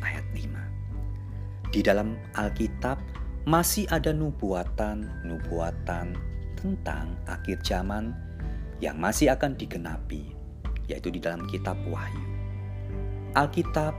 [0.06, 1.74] ayat 5.
[1.74, 3.02] Di dalam Alkitab
[3.50, 6.14] masih ada nubuatan-nubuatan
[6.60, 8.14] tentang akhir zaman
[8.84, 10.39] yang masih akan digenapi
[10.90, 12.26] yaitu di dalam kitab Wahyu.
[13.38, 13.94] Alkitab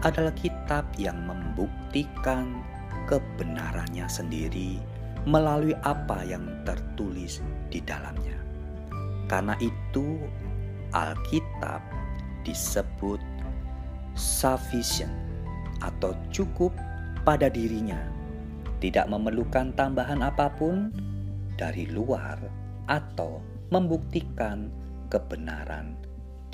[0.00, 2.64] adalah kitab yang membuktikan
[3.04, 4.80] kebenarannya sendiri
[5.28, 8.40] melalui apa yang tertulis di dalamnya.
[9.28, 10.16] Karena itu,
[10.96, 11.84] Alkitab
[12.42, 13.20] disebut
[14.16, 15.12] sufficient
[15.84, 16.72] atau cukup
[17.22, 18.00] pada dirinya,
[18.80, 20.88] tidak memerlukan tambahan apa pun,
[21.60, 22.40] dari luar
[22.88, 24.72] atau membuktikan
[25.12, 25.99] kebenaran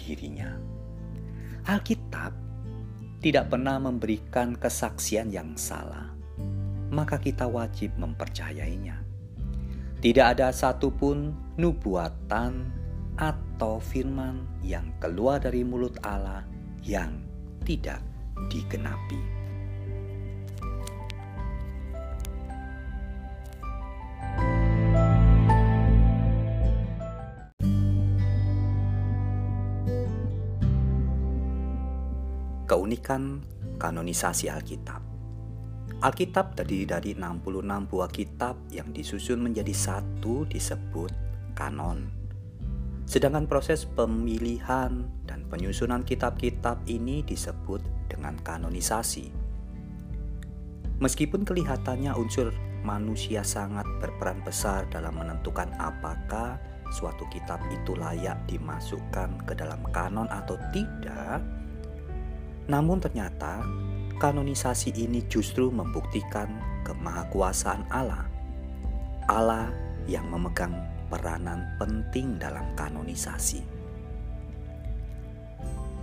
[0.07, 0.55] dirinya.
[1.67, 2.31] Alkitab
[3.19, 6.15] tidak pernah memberikan kesaksian yang salah,
[6.95, 9.03] maka kita wajib mempercayainya.
[9.99, 12.71] Tidak ada satupun nubuatan
[13.19, 16.47] atau firman yang keluar dari mulut Allah
[16.87, 17.19] yang
[17.67, 17.99] tidak
[18.47, 19.36] digenapi.
[32.67, 33.47] Keunikan
[33.79, 34.99] kanonisasi Alkitab
[36.03, 41.15] Alkitab terdiri dari 66 buah kitab yang disusun menjadi satu disebut
[41.55, 42.11] kanon.
[43.07, 49.31] Sedangkan proses pemilihan dan penyusunan kitab-kitab ini disebut dengan kanonisasi.
[50.99, 52.51] Meskipun kelihatannya unsur
[52.83, 56.59] manusia sangat berperan besar dalam menentukan apakah
[56.91, 61.41] suatu kitab itu layak dimasukkan ke dalam kanon atau tidak,
[62.67, 63.63] namun ternyata
[64.19, 66.51] kanonisasi ini justru membuktikan
[66.83, 68.27] kemahakuasaan Allah.
[69.27, 69.75] Allah
[70.07, 73.63] yang memegang peranan penting dalam kanonisasi.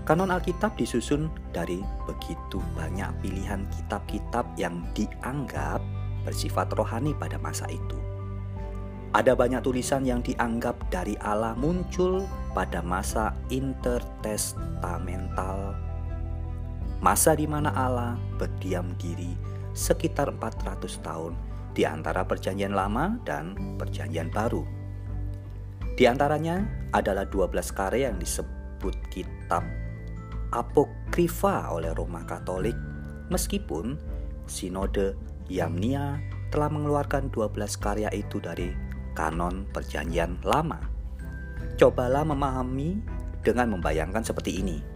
[0.04, 5.80] Kanon Alkitab disusun dari begitu banyak pilihan kitab-kitab yang dianggap
[6.28, 7.96] bersifat rohani pada masa itu.
[9.16, 15.93] Ada banyak tulisan yang dianggap dari Allah muncul pada masa intertestamental
[17.04, 19.36] masa di mana Allah berdiam diri
[19.76, 21.36] sekitar 400 tahun
[21.76, 24.64] di antara perjanjian lama dan perjanjian baru.
[26.00, 26.64] Di antaranya
[26.96, 29.68] adalah 12 karya yang disebut kitab
[30.56, 32.78] apokrifa oleh Roma Katolik
[33.28, 34.00] meskipun
[34.48, 35.20] Sinode
[35.52, 36.24] Yamnia
[36.56, 38.72] telah mengeluarkan 12 karya itu dari
[39.12, 40.80] kanon perjanjian lama.
[41.76, 43.02] Cobalah memahami
[43.44, 44.93] dengan membayangkan seperti ini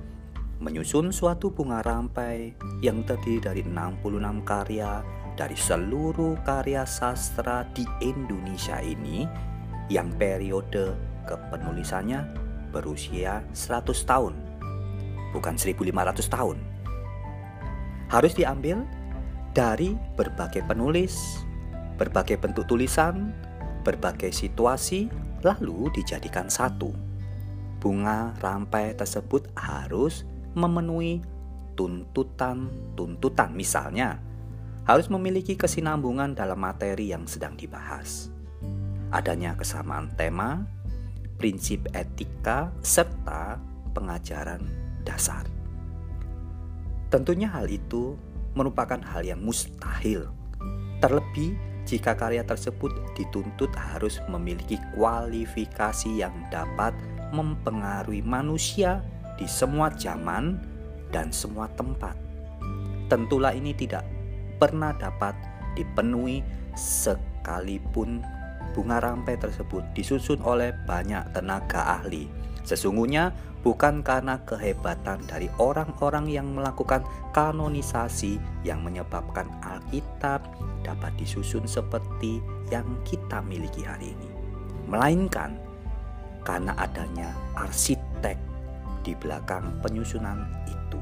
[0.57, 5.05] menyusun suatu bunga rampai yang terdiri dari 66 karya
[5.37, 9.29] dari seluruh karya sastra di Indonesia ini
[9.93, 10.97] yang periode
[11.29, 12.25] kepenulisannya
[12.73, 14.33] berusia 100 tahun,
[15.31, 16.57] bukan 1500 tahun.
[18.09, 18.81] Harus diambil
[19.53, 21.45] dari berbagai penulis,
[22.01, 23.29] berbagai bentuk tulisan,
[23.85, 25.05] berbagai situasi,
[25.45, 26.89] lalu dijadikan satu.
[27.77, 30.25] Bunga rampai tersebut harus
[30.57, 31.21] memenuhi
[31.77, 34.17] tuntutan-tuntutan misalnya
[34.89, 38.33] harus memiliki kesinambungan dalam materi yang sedang dibahas.
[39.13, 40.65] Adanya kesamaan tema,
[41.37, 43.61] prinsip etika, serta
[43.93, 44.65] pengajaran
[45.05, 45.45] dasar.
[47.07, 48.17] Tentunya hal itu
[48.57, 50.27] merupakan hal yang mustahil.
[50.99, 51.55] Terlebih
[51.87, 56.91] jika karya tersebut dituntut harus memiliki kualifikasi yang dapat
[57.31, 59.03] mempengaruhi manusia
[59.37, 60.57] di semua zaman
[61.13, 62.17] dan semua tempat.
[63.07, 64.03] Tentulah ini tidak
[64.59, 65.37] pernah dapat
[65.77, 66.43] dipenuhi
[66.75, 68.25] sekalipun
[68.75, 72.29] bunga rampai tersebut disusun oleh banyak tenaga ahli.
[72.67, 73.31] Sesungguhnya
[73.63, 80.43] bukan karena kehebatan dari orang-orang yang melakukan kanonisasi yang menyebabkan Alkitab
[80.83, 84.29] dapat disusun seperti yang kita miliki hari ini,
[84.91, 85.55] melainkan
[86.43, 88.39] karena adanya arsitek
[89.07, 90.99] di belakang penyusunan itu.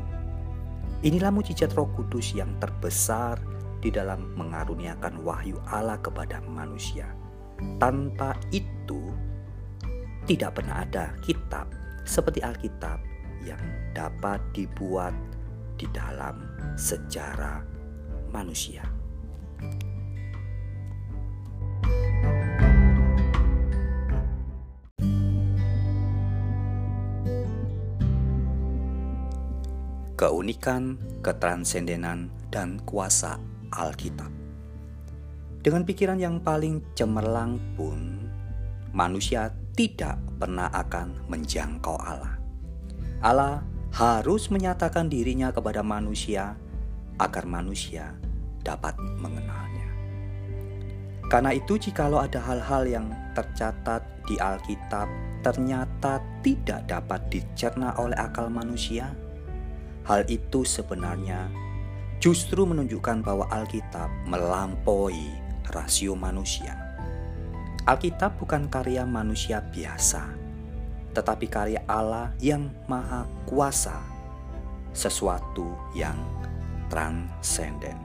[1.02, 3.42] Inilah mujizat Roh Kudus yang terbesar
[3.82, 7.10] di dalam mengaruniakan wahyu Allah kepada manusia.
[7.82, 9.10] Tanpa itu,
[10.30, 11.66] tidak pernah ada kitab
[12.06, 13.02] seperti Alkitab
[13.42, 13.62] yang
[13.98, 15.14] dapat dibuat
[15.82, 16.46] di dalam
[16.78, 17.66] sejarah
[18.30, 18.95] manusia.
[30.16, 33.40] Keunikan, ketransendenan, dan kuasa
[33.76, 34.32] Alkitab.
[35.60, 38.24] Dengan pikiran yang paling cemerlang pun,
[38.96, 42.40] manusia tidak pernah akan menjangkau Allah.
[43.20, 43.60] Allah
[43.92, 46.56] harus menyatakan dirinya kepada manusia
[47.20, 48.16] agar manusia
[48.64, 49.90] dapat mengenalnya.
[51.28, 55.10] Karena itu, jikalau ada hal-hal yang tercatat di Alkitab
[55.42, 59.14] ternyata tidak dapat dicerna oleh akal manusia,
[60.06, 61.50] Hal itu sebenarnya
[62.22, 65.34] justru menunjukkan bahwa Alkitab melampaui
[65.74, 66.78] rasio manusia.
[67.86, 70.26] Alkitab bukan karya manusia biasa,
[71.14, 73.98] tetapi karya Allah yang maha kuasa,
[74.94, 76.18] sesuatu yang
[76.90, 77.98] transenden.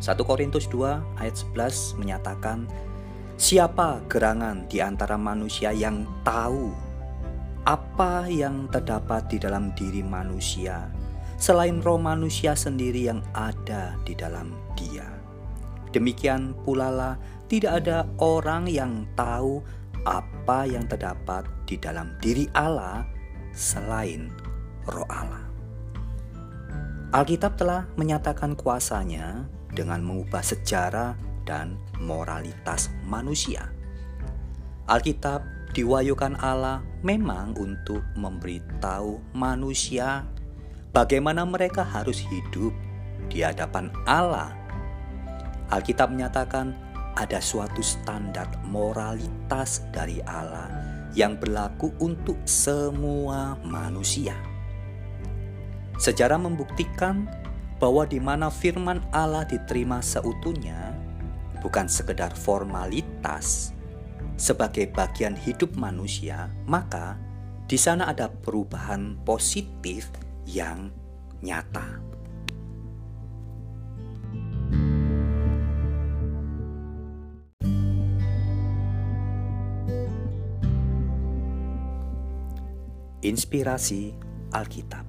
[0.00, 2.68] 1 Korintus 2 ayat 11 menyatakan
[3.36, 6.72] Siapa gerangan di antara manusia yang tahu
[7.66, 10.86] apa yang terdapat di dalam diri manusia
[11.34, 15.10] selain roh manusia sendiri yang ada di dalam dia?
[15.90, 17.14] Demikian pula lah
[17.50, 19.66] tidak ada orang yang tahu
[20.06, 23.02] apa yang terdapat di dalam diri Allah
[23.50, 24.30] selain
[24.86, 25.42] roh Allah.
[27.10, 29.42] Alkitab telah menyatakan kuasanya
[29.74, 33.74] dengan mengubah sejarah dan moralitas manusia.
[34.86, 35.42] Alkitab
[35.74, 40.26] diwayukan Allah memang untuk memberitahu manusia
[40.90, 42.74] bagaimana mereka harus hidup
[43.30, 44.50] di hadapan Allah.
[45.70, 46.74] Alkitab menyatakan
[47.14, 50.66] ada suatu standar moralitas dari Allah
[51.14, 54.34] yang berlaku untuk semua manusia.
[56.02, 57.30] Sejarah membuktikan
[57.78, 60.90] bahwa di mana firman Allah diterima seutuhnya
[61.62, 63.75] bukan sekedar formalitas
[64.36, 67.16] sebagai bagian hidup manusia, maka
[67.66, 70.12] di sana ada perubahan positif
[70.46, 70.92] yang
[71.42, 72.04] nyata.
[83.26, 84.14] Inspirasi
[84.54, 85.02] Alkitab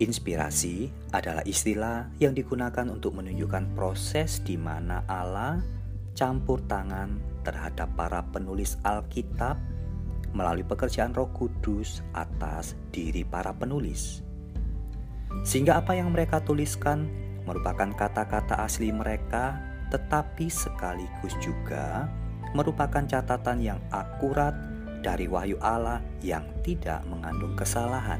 [0.00, 5.60] Inspirasi adalah istilah yang digunakan untuk menunjukkan proses di mana Allah
[6.16, 9.54] campur tangan terhadap para penulis Alkitab
[10.34, 14.26] melalui pekerjaan Roh Kudus atas diri para penulis.
[15.46, 17.06] Sehingga apa yang mereka tuliskan
[17.46, 19.56] merupakan kata-kata asli mereka,
[19.94, 22.10] tetapi sekaligus juga
[22.52, 24.52] merupakan catatan yang akurat
[25.00, 28.18] dari wahyu Allah yang tidak mengandung kesalahan.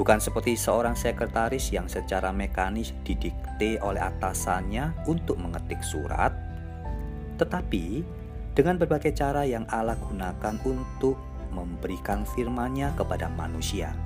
[0.00, 6.32] Bukan seperti seorang sekretaris yang secara mekanis didikte oleh atasannya untuk mengetik surat,
[7.40, 8.04] tetapi
[8.52, 11.16] dengan berbagai cara yang Allah gunakan untuk
[11.48, 13.96] memberikan firman-Nya kepada manusia.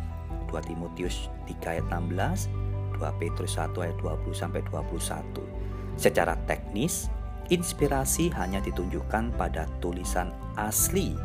[0.48, 2.46] 2 Timotius 3 ayat 16,
[2.94, 5.98] 2 Petrus 1 ayat 20 sampai 21.
[5.98, 7.10] Secara teknis,
[7.50, 11.18] inspirasi hanya ditunjukkan pada tulisan asli,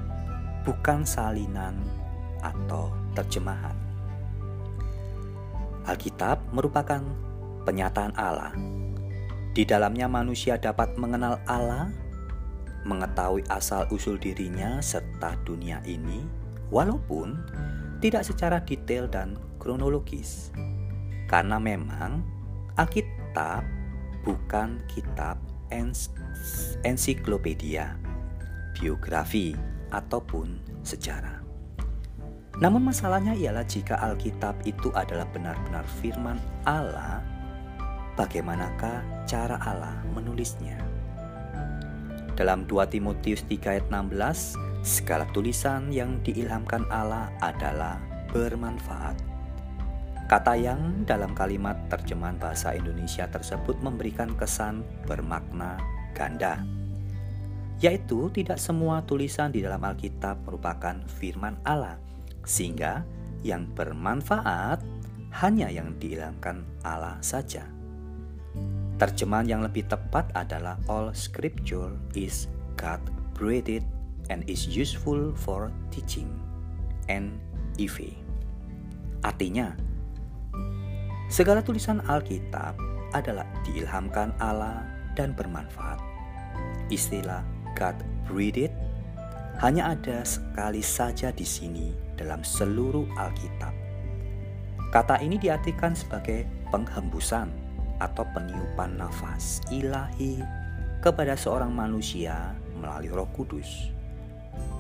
[0.66, 1.78] bukan salinan
[2.42, 3.78] atau terjemahan.
[5.86, 7.02] Alkitab merupakan
[7.66, 8.54] penyataan Allah.
[9.60, 11.92] Di dalamnya manusia dapat mengenal Allah,
[12.88, 16.24] mengetahui asal-usul dirinya serta dunia ini,
[16.72, 17.36] walaupun
[18.00, 20.56] tidak secara detail dan kronologis.
[21.28, 22.24] Karena memang
[22.80, 23.68] Alkitab
[24.24, 25.36] bukan kitab
[26.88, 28.00] ensiklopedia,
[28.80, 29.60] biografi,
[29.92, 30.56] ataupun
[30.88, 31.44] sejarah.
[32.64, 37.20] Namun masalahnya ialah jika Alkitab itu adalah benar-benar firman Allah,
[38.20, 40.76] bagaimanakah cara Allah menulisnya?
[42.36, 47.96] Dalam 2 Timotius 3 ayat 16, segala tulisan yang diilhamkan Allah adalah
[48.36, 49.16] bermanfaat.
[50.28, 55.80] Kata yang dalam kalimat terjemahan bahasa Indonesia tersebut memberikan kesan bermakna
[56.12, 56.62] ganda,
[57.80, 61.98] yaitu tidak semua tulisan di dalam Alkitab merupakan firman Allah
[62.44, 63.02] sehingga
[63.42, 64.84] yang bermanfaat
[65.42, 67.79] hanya yang diilhamkan Allah saja.
[69.00, 73.00] Terjemahan yang lebih tepat adalah all scripture is God
[73.32, 73.88] breathed
[74.28, 76.28] and is useful for teaching.
[77.08, 78.12] NIV.
[79.24, 79.72] Artinya,
[81.32, 82.76] segala tulisan Alkitab
[83.16, 84.84] adalah diilhamkan Allah
[85.16, 86.04] dan bermanfaat.
[86.92, 87.48] Istilah
[87.80, 87.96] God
[88.28, 88.76] breathed
[89.64, 93.72] hanya ada sekali saja di sini dalam seluruh Alkitab.
[94.92, 97.69] Kata ini diartikan sebagai penghembusan
[98.00, 100.40] atau peniupan nafas ilahi
[101.00, 103.92] kepada seorang manusia melalui Roh Kudus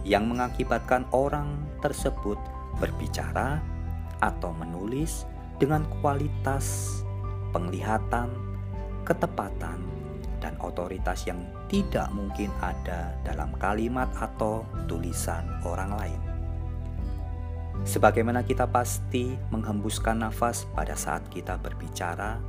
[0.07, 2.39] yang mengakibatkan orang tersebut
[2.79, 3.59] berbicara
[4.23, 5.27] atau menulis
[5.59, 6.87] dengan kualitas
[7.51, 8.31] penglihatan,
[9.03, 9.79] ketepatan,
[10.39, 16.21] dan otoritas yang tidak mungkin ada dalam kalimat atau tulisan orang lain.
[17.83, 22.39] Sebagaimana kita pasti menghembuskan nafas pada saat kita berbicara,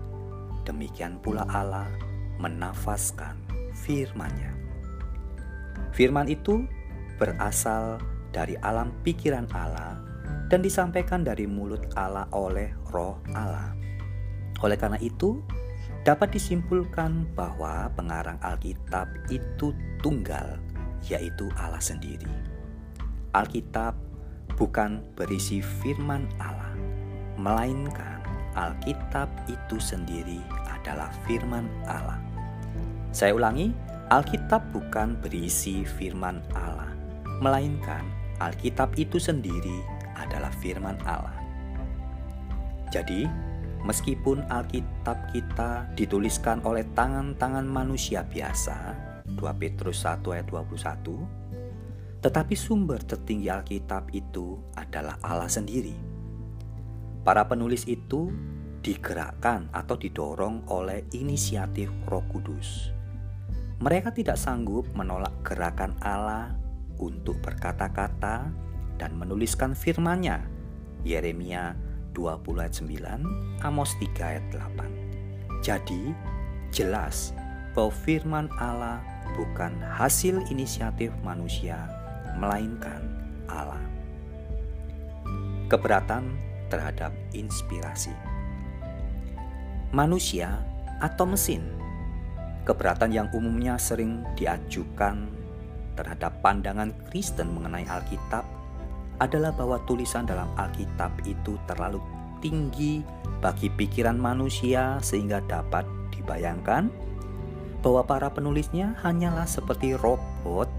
[0.70, 1.90] demikian pula Allah
[2.38, 3.34] menafaskan
[3.74, 4.54] firman-Nya.
[5.90, 6.62] Firman itu
[7.18, 7.98] berasal
[8.30, 9.98] dari alam pikiran Allah
[10.46, 13.74] dan disampaikan dari mulut Allah oleh roh Allah.
[14.62, 15.42] Oleh karena itu,
[16.06, 20.62] dapat disimpulkan bahwa pengarang Alkitab itu tunggal,
[21.10, 22.30] yaitu Allah sendiri.
[23.34, 23.98] Alkitab
[24.54, 26.74] bukan berisi firman Allah,
[27.40, 28.20] melainkan
[28.58, 30.42] Alkitab itu sendiri
[30.80, 32.16] adalah firman Allah.
[33.12, 33.70] Saya ulangi,
[34.10, 36.90] Alkitab bukan berisi firman Allah,
[37.44, 38.02] melainkan
[38.40, 39.84] Alkitab itu sendiri
[40.16, 41.36] adalah firman Allah.
[42.88, 43.28] Jadi,
[43.84, 48.96] meskipun Alkitab kita dituliskan oleh tangan-tangan manusia biasa,
[49.28, 55.94] 2 Petrus 1 ayat 21, tetapi sumber tertinggi Alkitab itu adalah Allah sendiri.
[57.20, 58.32] Para penulis itu
[58.80, 63.00] digerakkan atau didorong oleh inisiatif Roh Kudus
[63.80, 66.52] mereka tidak sanggup menolak gerakan Allah
[67.00, 68.52] untuk berkata-kata
[69.00, 70.44] dan menuliskan firman-Nya.
[71.00, 71.72] Yeremia
[72.12, 75.64] 20 ayat 9, Amos 3 ayat 8.
[75.64, 76.12] Jadi,
[76.68, 77.32] jelas
[77.72, 79.00] bahwa firman Allah
[79.32, 81.88] bukan hasil inisiatif manusia,
[82.36, 83.00] melainkan
[83.48, 83.80] Allah.
[85.72, 86.36] Keberatan
[86.68, 88.12] terhadap inspirasi.
[89.90, 90.54] Manusia
[91.02, 91.66] atau mesin
[92.62, 95.26] Keberatan yang umumnya sering diajukan
[95.98, 98.46] terhadap pandangan Kristen mengenai Alkitab
[99.18, 101.98] adalah bahwa tulisan dalam Alkitab itu terlalu
[102.38, 103.02] tinggi
[103.42, 105.82] bagi pikiran manusia sehingga dapat
[106.14, 106.86] dibayangkan
[107.82, 110.70] bahwa para penulisnya hanyalah seperti robot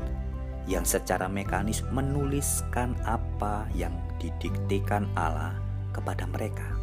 [0.71, 3.91] yang secara mekanis menuliskan apa yang
[4.23, 5.57] didiktekan Allah
[5.91, 6.80] kepada mereka.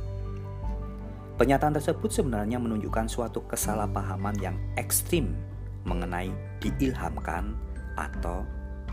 [1.39, 5.39] Pernyataan tersebut sebenarnya menunjukkan suatu kesalahpahaman yang ekstrim
[5.87, 7.55] mengenai diilhamkan
[7.95, 8.43] atau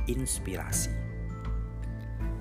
[0.05, 0.93] inspirasi.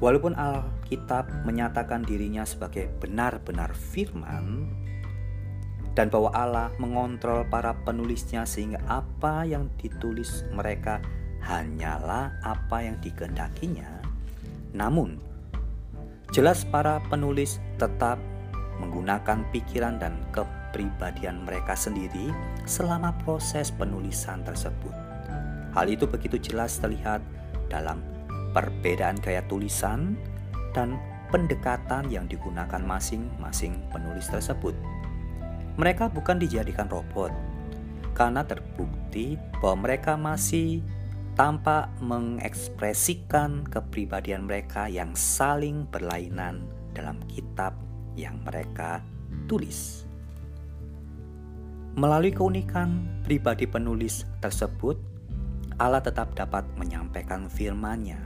[0.05, 4.69] Walaupun Alkitab menyatakan dirinya sebagai benar-benar firman
[5.97, 11.01] dan bahwa Allah mengontrol para penulisnya sehingga apa yang ditulis mereka
[11.41, 14.05] hanyalah apa yang dikehendakinya,
[14.77, 15.17] namun
[16.29, 18.21] jelas para penulis tetap
[18.81, 22.35] menggunakan pikiran dan kepribadian mereka sendiri
[22.67, 24.93] selama proses penulisan tersebut.
[25.75, 27.23] Hal itu begitu jelas terlihat
[27.67, 28.03] dalam
[28.55, 30.15] perbedaan gaya tulisan
[30.71, 30.99] dan
[31.35, 34.75] pendekatan yang digunakan masing-masing penulis tersebut.
[35.75, 37.35] Mereka bukan dijadikan robot,
[38.15, 40.79] karena terbukti bahwa mereka masih
[41.35, 46.63] tampak mengekspresikan kepribadian mereka yang saling berlainan
[46.95, 47.75] dalam kitab
[48.15, 49.03] yang mereka
[49.47, 50.07] tulis.
[51.95, 54.99] Melalui keunikan pribadi penulis tersebut,
[55.79, 58.19] Allah tetap dapat menyampaikan firman-Nya.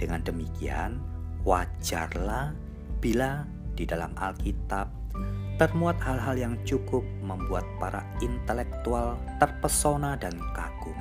[0.00, 0.96] Dengan demikian,
[1.44, 2.56] wajarlah
[3.04, 3.44] bila
[3.76, 4.88] di dalam Alkitab
[5.60, 10.96] termuat hal-hal yang cukup membuat para intelektual terpesona dan kagum.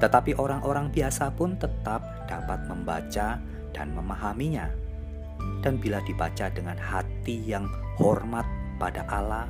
[0.00, 3.36] Tetapi orang-orang biasa pun tetap dapat membaca
[3.76, 4.72] dan memahaminya
[5.64, 7.64] dan bila dibaca dengan hati yang
[7.96, 8.44] hormat
[8.76, 9.48] pada Allah,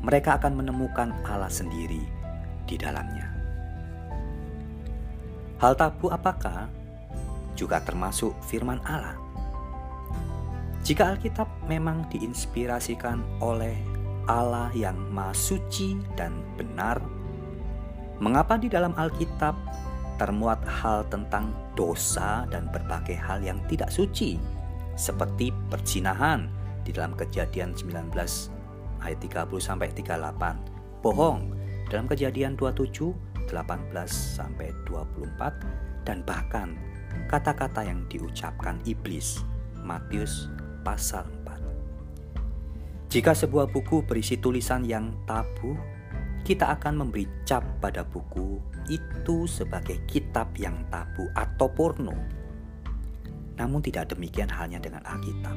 [0.00, 2.00] mereka akan menemukan Allah sendiri
[2.64, 3.28] di dalamnya.
[5.56, 6.68] Hal tabu apakah?
[7.56, 9.16] Juga termasuk firman Allah.
[10.84, 13.74] Jika Alkitab memang diinspirasikan oleh
[14.28, 17.00] Allah yang Maha Suci dan benar,
[18.20, 19.56] mengapa di dalam Alkitab
[20.20, 24.55] termuat hal tentang dosa dan berbagai hal yang tidak suci?
[24.96, 26.48] Seperti perzinahan
[26.82, 28.16] di dalam Kejadian 19
[29.04, 31.52] ayat 30 sampai 38, bohong.
[31.86, 33.14] Dalam Kejadian 27
[33.46, 36.74] 18 sampai 24 dan bahkan
[37.30, 39.46] kata-kata yang diucapkan iblis
[39.86, 40.50] Matius
[40.82, 43.06] pasal 4.
[43.06, 45.78] Jika sebuah buku berisi tulisan yang tabu,
[46.42, 48.58] kita akan memberi cap pada buku
[48.90, 52.14] itu sebagai kitab yang tabu atau porno
[53.56, 55.56] namun tidak demikian halnya dengan Alkitab.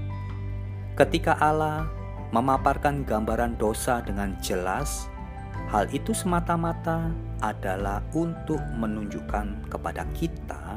[0.95, 1.87] Ketika Allah
[2.35, 5.07] memaparkan gambaran dosa dengan jelas,
[5.71, 10.75] hal itu semata-mata adalah untuk menunjukkan kepada kita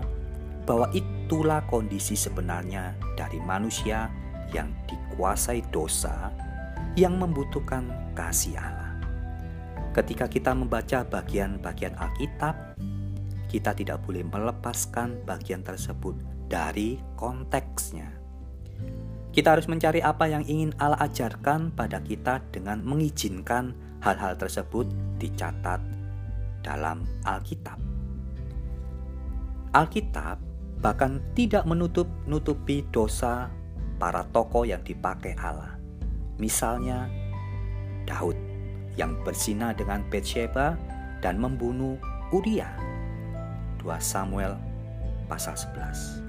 [0.62, 4.06] bahwa itulah kondisi sebenarnya dari manusia
[4.54, 6.30] yang dikuasai dosa
[6.94, 8.94] yang membutuhkan kasih Allah.
[9.92, 12.78] Ketika kita membaca bagian-bagian Alkitab,
[13.52, 16.16] kita tidak boleh melepaskan bagian tersebut
[16.52, 18.12] dari konteksnya.
[19.32, 23.72] Kita harus mencari apa yang ingin Allah ajarkan pada kita dengan mengizinkan
[24.04, 24.84] hal-hal tersebut
[25.16, 25.80] dicatat
[26.60, 27.80] dalam Alkitab.
[29.72, 30.36] Alkitab
[30.84, 33.48] bahkan tidak menutup-nutupi dosa
[33.96, 35.80] para tokoh yang dipakai Allah.
[36.36, 37.08] Misalnya
[38.04, 38.36] Daud
[39.00, 40.76] yang bersina dengan Bathsheba
[41.24, 41.96] dan membunuh
[42.28, 42.68] Uria.
[43.80, 44.60] 2 Samuel
[45.24, 46.21] pasal 11.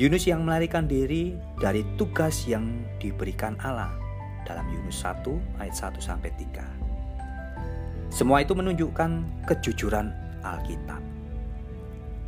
[0.00, 3.92] Yunus yang melarikan diri dari tugas yang diberikan Allah
[4.48, 5.20] dalam Yunus 1
[5.60, 8.08] ayat 1 sampai 3.
[8.08, 10.08] Semua itu menunjukkan kejujuran
[10.40, 11.00] Alkitab.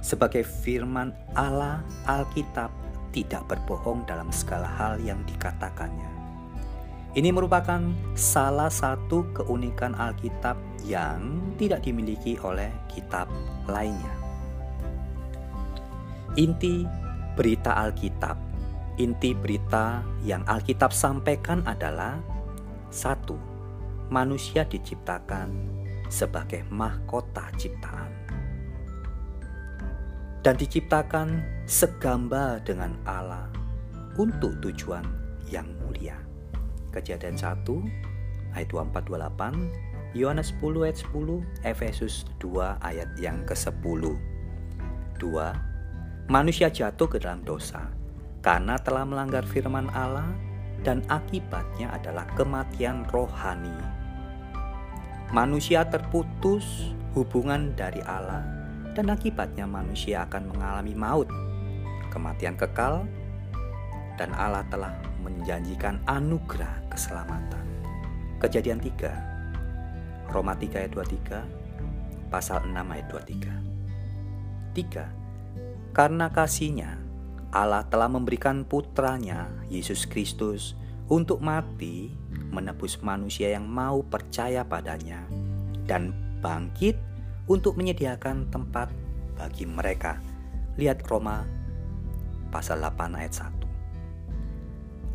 [0.04, 2.68] Sebagai firman Allah, Alkitab
[3.16, 6.12] tidak berbohong dalam segala hal yang dikatakannya.
[7.16, 7.80] Ini merupakan
[8.12, 13.32] salah satu keunikan Alkitab yang tidak dimiliki oleh kitab
[13.64, 14.12] lainnya.
[16.36, 17.03] Inti
[17.34, 18.38] berita Alkitab,
[18.98, 22.18] inti berita yang Alkitab sampaikan adalah
[22.94, 23.34] satu,
[24.10, 25.50] manusia diciptakan
[26.06, 28.24] sebagai mahkota ciptaan
[30.44, 33.48] dan diciptakan segambar dengan Allah
[34.20, 35.02] untuk tujuan
[35.48, 36.20] yang mulia.
[36.92, 37.64] Kejadian 1
[38.54, 44.14] ayat 24 28, Yohanes 10 ayat 10, Efesus 2 ayat yang ke-10.
[45.18, 45.73] 2.
[46.24, 47.84] Manusia jatuh ke dalam dosa
[48.40, 50.24] karena telah melanggar firman Allah
[50.80, 53.76] dan akibatnya adalah kematian rohani.
[55.36, 58.40] Manusia terputus hubungan dari Allah
[58.96, 61.28] dan akibatnya manusia akan mengalami maut,
[62.08, 63.04] kematian kekal,
[64.16, 67.68] dan Allah telah menjanjikan anugerah keselamatan.
[68.40, 73.52] Kejadian 3, Roma 3 ayat 23, pasal 6 ayat 23.
[74.72, 75.23] 3.
[75.94, 76.98] Karena kasihnya,
[77.54, 80.74] Allah telah memberikan putranya, Yesus Kristus,
[81.06, 82.10] untuk mati
[82.50, 85.22] menebus manusia yang mau percaya padanya
[85.86, 86.10] dan
[86.42, 86.98] bangkit
[87.46, 88.90] untuk menyediakan tempat
[89.38, 90.18] bagi mereka.
[90.74, 91.46] Lihat Roma
[92.50, 93.54] pasal 8 ayat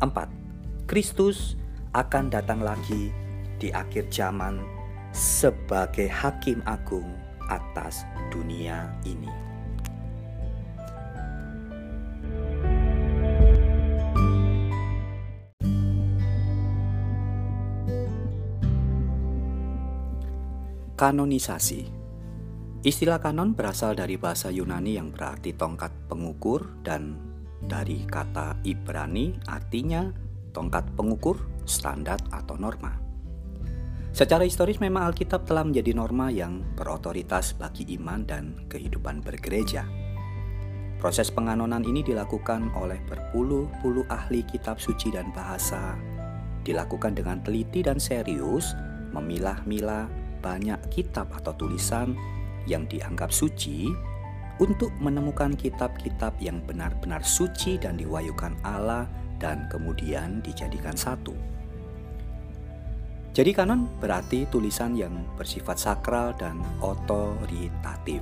[0.00, 0.88] 4.
[0.88, 1.60] Kristus
[1.92, 3.12] akan datang lagi
[3.60, 4.64] di akhir zaman
[5.12, 7.12] sebagai hakim agung
[7.52, 9.49] atas dunia ini.
[21.00, 21.80] Kanonisasi
[22.84, 27.16] Istilah kanon berasal dari bahasa Yunani yang berarti tongkat pengukur dan
[27.64, 30.12] dari kata Ibrani artinya
[30.52, 33.00] tongkat pengukur, standar atau norma.
[34.12, 39.88] Secara historis memang Alkitab telah menjadi norma yang berotoritas bagi iman dan kehidupan bergereja.
[41.00, 45.96] Proses penganonan ini dilakukan oleh berpuluh-puluh ahli kitab suci dan bahasa,
[46.60, 48.76] dilakukan dengan teliti dan serius,
[49.16, 52.16] memilah-milah banyak kitab atau tulisan
[52.64, 53.88] yang dianggap suci
[54.60, 59.08] untuk menemukan kitab-kitab yang benar-benar suci dan diwayukan Allah
[59.40, 61.32] dan kemudian dijadikan satu.
[63.30, 68.20] Jadi kanon berarti tulisan yang bersifat sakral dan otoritatif.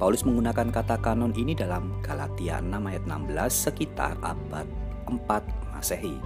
[0.00, 4.66] Paulus menggunakan kata kanon ini dalam Galatia 6 ayat 16 sekitar abad
[5.06, 5.22] 4
[5.70, 6.18] Masehi.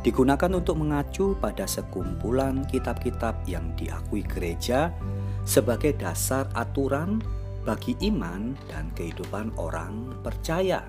[0.00, 4.96] Digunakan untuk mengacu pada sekumpulan kitab-kitab yang diakui gereja
[5.44, 7.20] sebagai dasar aturan
[7.68, 10.80] bagi iman dan kehidupan orang percaya.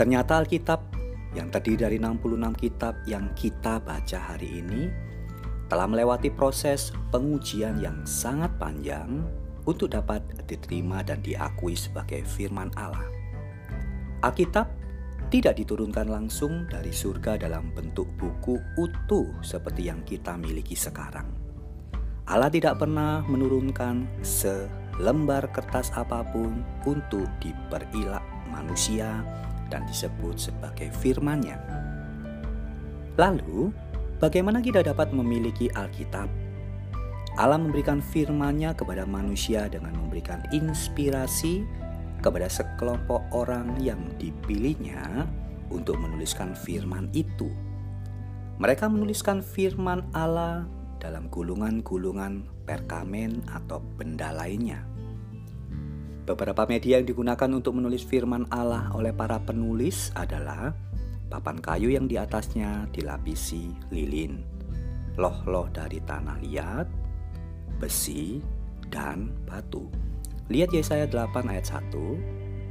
[0.00, 0.80] Ternyata Alkitab
[1.36, 4.88] yang terdiri dari 66 kitab yang kita baca hari ini
[5.68, 9.20] telah melewati proses pengujian yang sangat panjang
[9.68, 13.04] untuk dapat diterima dan diakui sebagai firman Allah.
[14.24, 14.77] Alkitab
[15.28, 21.28] tidak diturunkan langsung dari surga dalam bentuk buku utuh seperti yang kita miliki sekarang.
[22.28, 29.20] Allah tidak pernah menurunkan selembar kertas apa pun untuk diperilak manusia
[29.68, 31.60] dan disebut sebagai firman-Nya.
[33.20, 33.72] Lalu,
[34.20, 36.28] bagaimana kita dapat memiliki Alkitab?
[37.36, 41.62] Allah memberikan firman-Nya kepada manusia dengan memberikan inspirasi
[42.18, 45.26] kepada sekelompok orang yang dipilihnya
[45.70, 47.50] untuk menuliskan firman itu.
[48.58, 50.66] Mereka menuliskan firman Allah
[50.98, 54.82] dalam gulungan-gulungan perkamen atau benda lainnya.
[56.26, 60.76] Beberapa media yang digunakan untuk menulis firman Allah oleh para penulis adalah
[61.32, 64.44] papan kayu yang di atasnya dilapisi lilin,
[65.16, 66.86] loh-loh dari tanah liat,
[67.80, 68.42] besi,
[68.92, 70.07] dan batu.
[70.48, 71.92] Lihat Yesaya 8 ayat 1,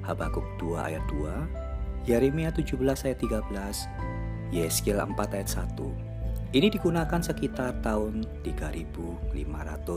[0.02, 2.74] Habakuk 2 ayat 2, Yeremia 17
[3.06, 9.30] ayat 13, Yeskiel 4 ayat 1, ini digunakan sekitar tahun 3500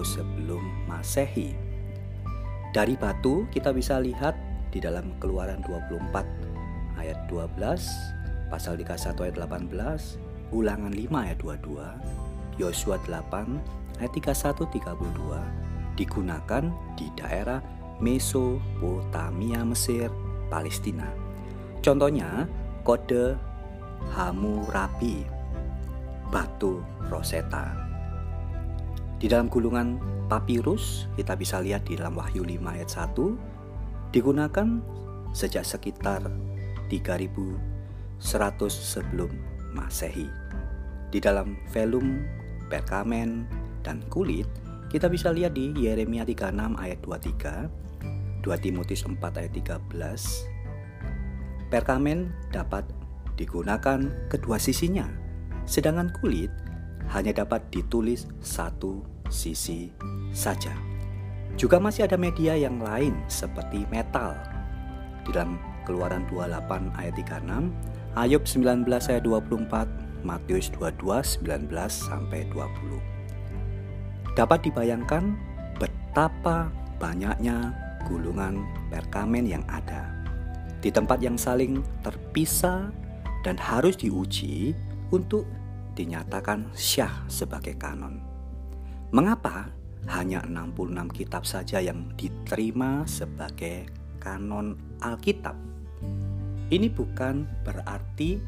[0.04, 1.56] sebelum Masehi.
[2.76, 4.36] Dari batu kita bisa lihat
[4.68, 7.56] di dalam Keluaran 24 ayat 12,
[8.52, 17.10] pasal 31 ayat 18, Ulangan 5 ayat 22, Yosua 8 ayat 31 32 digunakan di
[17.16, 17.62] daerah
[18.00, 20.08] Mesopotamia Mesir,
[20.48, 21.06] Palestina.
[21.80, 22.48] Contohnya
[22.82, 23.36] kode
[24.16, 25.24] Hammurabi
[26.32, 26.80] batu
[27.12, 27.76] Rosetta.
[29.20, 30.00] Di dalam gulungan
[30.32, 34.68] papirus kita bisa lihat di dalam Wahyu 5 ayat 1 digunakan
[35.36, 36.24] sejak sekitar
[36.88, 37.60] 3100
[38.72, 39.30] sebelum
[39.76, 40.26] Masehi.
[41.10, 42.22] Di dalam velum,
[42.70, 43.44] perkamen,
[43.82, 44.46] dan kulit
[44.90, 51.70] kita bisa lihat di Yeremia 36 ayat 23, 2 Timotius 4 ayat 13.
[51.70, 52.82] Perkamen dapat
[53.38, 55.06] digunakan kedua sisinya,
[55.62, 56.50] sedangkan kulit
[57.14, 59.94] hanya dapat ditulis satu sisi
[60.34, 60.74] saja.
[61.54, 64.34] Juga masih ada media yang lain seperti metal.
[65.22, 67.70] Di dalam Keluaran 28 ayat 36,
[68.18, 73.19] Ayub 19 ayat 24, Matius 22 19 sampai 20
[74.34, 75.34] dapat dibayangkan
[75.78, 76.70] betapa
[77.00, 77.74] banyaknya
[78.06, 80.20] gulungan perkamen yang ada
[80.80, 82.88] di tempat yang saling terpisah
[83.44, 84.72] dan harus diuji
[85.12, 85.44] untuk
[85.96, 88.20] dinyatakan syah sebagai kanon.
[89.12, 89.68] Mengapa
[90.08, 95.56] hanya 66 kitab saja yang diterima sebagai kanon Alkitab?
[96.70, 98.40] Ini bukan berarti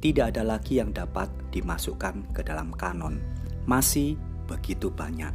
[0.00, 3.20] tidak ada lagi yang dapat dimasukkan ke dalam kanon.
[3.64, 4.14] Masih
[4.44, 5.32] begitu banyak.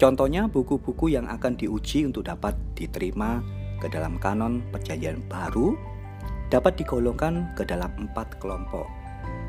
[0.00, 3.42] Contohnya buku-buku yang akan diuji untuk dapat diterima
[3.78, 5.76] ke dalam kanon perjanjian baru
[6.50, 8.84] dapat digolongkan ke dalam empat kelompok,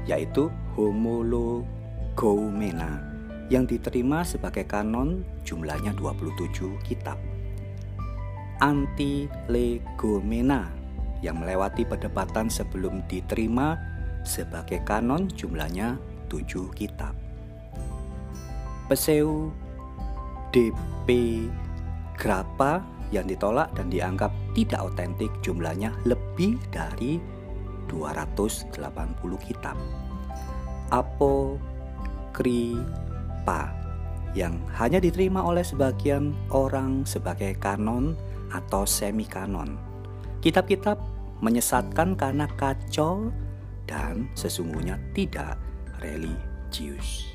[0.08, 0.48] yaitu
[0.80, 3.04] homologomena
[3.52, 7.20] yang diterima sebagai kanon jumlahnya 27 kitab.
[8.64, 10.72] Antilegomena
[11.20, 13.76] yang melewati perdebatan sebelum diterima
[14.24, 16.00] sebagai kanon jumlahnya
[16.32, 17.23] 7 kitab.
[18.94, 19.50] Peseu
[20.54, 21.10] DP
[22.14, 27.18] Grappa yang ditolak dan dianggap tidak otentik jumlahnya lebih dari
[27.90, 28.70] 280
[29.50, 29.74] kitab.
[30.94, 31.74] Apokripa
[34.38, 38.14] yang hanya diterima oleh sebagian orang sebagai kanon
[38.54, 39.74] atau semi kanon.
[40.46, 41.02] Kitab-kitab
[41.42, 43.34] menyesatkan karena kacau
[43.90, 45.58] dan sesungguhnya tidak
[45.98, 47.33] religius.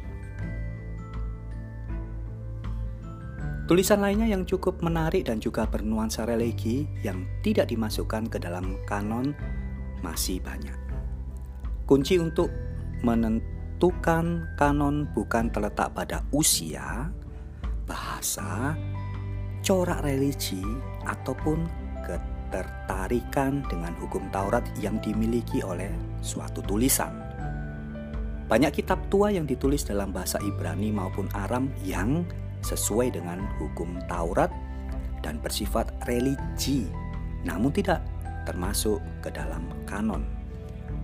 [3.69, 9.37] Tulisan lainnya yang cukup menarik dan juga bernuansa religi yang tidak dimasukkan ke dalam kanon
[10.01, 10.73] masih banyak.
[11.85, 12.49] Kunci untuk
[13.05, 17.13] menentukan kanon bukan terletak pada usia,
[17.85, 18.73] bahasa,
[19.61, 20.65] corak religi,
[21.05, 21.69] ataupun
[22.09, 25.93] ketertarikan dengan hukum Taurat yang dimiliki oleh
[26.25, 27.13] suatu tulisan.
[28.49, 32.25] Banyak kitab tua yang ditulis dalam bahasa Ibrani maupun Aram yang
[32.63, 34.51] sesuai dengan hukum Taurat
[35.23, 36.87] dan bersifat religi,
[37.43, 38.03] namun tidak
[38.47, 40.25] termasuk ke dalam kanon.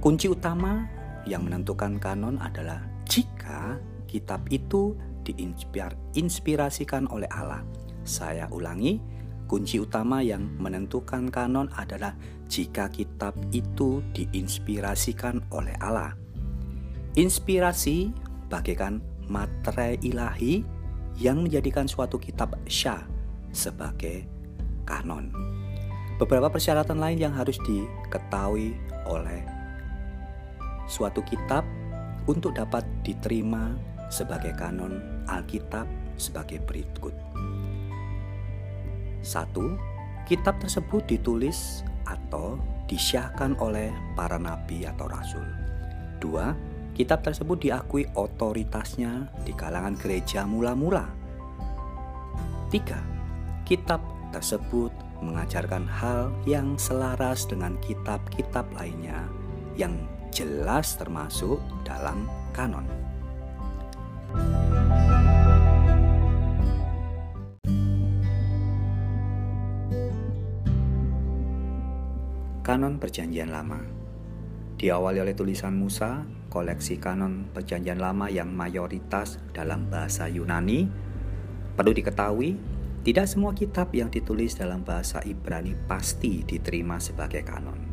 [0.01, 0.89] Kunci utama
[1.29, 7.65] yang menentukan kanon adalah jika kitab itu diinspirasikan oleh Allah.
[8.05, 9.01] Saya ulangi,
[9.49, 12.13] kunci utama yang menentukan kanon adalah
[12.49, 16.13] jika kitab itu diinspirasikan oleh Allah.
[17.17, 18.13] Inspirasi
[18.53, 20.67] bagaikan materai ilahi
[21.19, 23.07] yang menjadikan suatu kitab syah
[23.55, 24.27] sebagai
[24.83, 25.31] kanon.
[26.19, 28.75] Beberapa persyaratan lain yang harus diketahui
[29.11, 29.43] oleh
[30.87, 31.67] suatu kitab
[32.31, 33.75] untuk dapat diterima
[34.09, 37.13] sebagai kanon Alkitab sebagai berikut.
[39.25, 39.75] Satu,
[40.29, 45.45] kitab tersebut ditulis atau disyahkan oleh para nabi atau rasul.
[46.21, 46.53] Dua,
[46.95, 51.11] Kitab tersebut diakui otoritasnya di kalangan gereja mula-mula.
[52.71, 53.03] Tiga,
[53.67, 53.99] kitab
[54.31, 59.27] tersebut mengajarkan hal yang selaras dengan kitab-kitab lainnya
[59.75, 62.87] yang jelas termasuk dalam kanon.
[72.63, 73.83] Kanon Perjanjian Lama
[74.79, 76.23] diawali oleh tulisan Musa
[76.55, 80.87] koleksi kanon Perjanjian Lama yang mayoritas dalam bahasa Yunani.
[81.75, 82.55] Perlu diketahui,
[83.03, 87.91] tidak semua kitab yang ditulis dalam bahasa Ibrani pasti diterima sebagai kanon.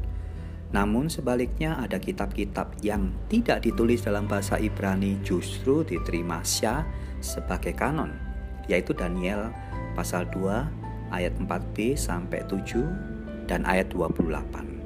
[0.72, 6.86] Namun sebaliknya ada kitab-kitab yang tidak ditulis dalam bahasa Ibrani justru diterima Syah
[7.20, 8.14] sebagai kanon,
[8.70, 9.52] yaitu Daniel
[9.98, 14.81] pasal 2 ayat 4b sampai 7 dan ayat 28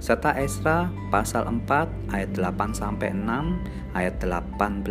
[0.00, 4.88] serta Esra pasal 4 ayat 8 sampai 6, ayat 18,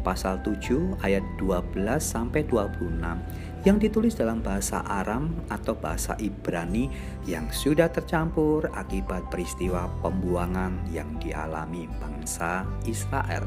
[0.00, 6.92] pasal 7 ayat 12 sampai 26 yang ditulis dalam bahasa Aram atau bahasa Ibrani
[7.24, 13.44] yang sudah tercampur akibat peristiwa pembuangan yang dialami bangsa Israel.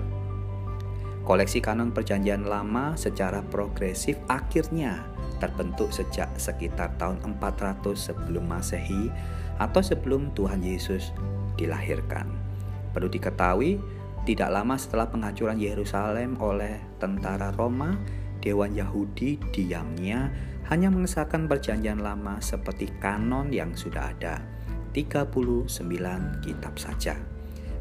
[1.22, 5.06] Koleksi kanon Perjanjian Lama secara progresif akhirnya
[5.38, 9.14] terbentuk sejak sekitar tahun 400 sebelum Masehi
[9.58, 11.14] atau sebelum Tuhan Yesus
[11.58, 12.30] dilahirkan.
[12.94, 13.78] Perlu diketahui,
[14.26, 17.96] tidak lama setelah penghancuran Yerusalem oleh tentara Roma,
[18.44, 20.30] Dewan Yahudi diamnya
[20.68, 24.44] hanya mengesahkan perjanjian lama seperti kanon yang sudah ada,
[24.92, 25.32] 39
[26.44, 27.16] kitab saja.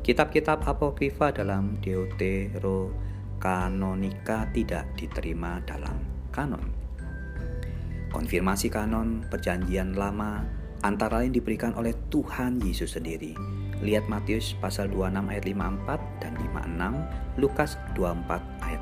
[0.07, 2.95] Kitab-kitab apokrifa dalam Deutero
[3.43, 5.99] kanonika tidak diterima dalam
[6.31, 6.71] kanon.
[8.15, 10.47] Konfirmasi kanon perjanjian lama
[10.87, 13.35] antara lain diberikan oleh Tuhan Yesus sendiri.
[13.83, 16.33] Lihat Matius pasal 26 ayat 54 dan
[17.37, 18.81] 56, Lukas 24 ayat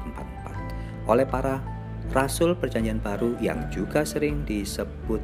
[1.09, 1.11] 44.
[1.11, 1.65] Oleh para
[2.13, 5.19] rasul perjanjian baru yang juga sering disebut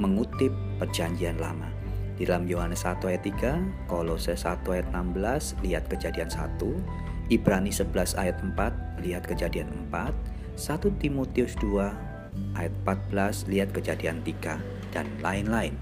[0.00, 1.68] mengutip perjanjian lama.
[2.16, 8.14] Di dalam Yohanes 1 ayat 3, Kolose 1 ayat 16, lihat kejadian 1, Ibrani 11
[8.14, 10.14] ayat 4, lihat kejadian 4,
[10.56, 11.92] 1 Timotius 2
[12.56, 14.60] ayat 14, lihat kejadian 3,
[14.92, 15.74] dan lain-lain.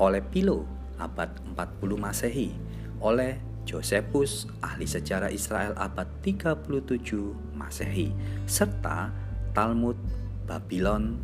[0.00, 0.64] Oleh Pilo,
[0.96, 2.56] abad 40 Masehi,
[3.04, 3.36] oleh
[3.68, 8.10] Josephus, ahli sejarah Israel abad 37 Masehi,
[8.48, 9.12] serta
[9.52, 10.00] Talmud
[10.48, 11.20] Babylon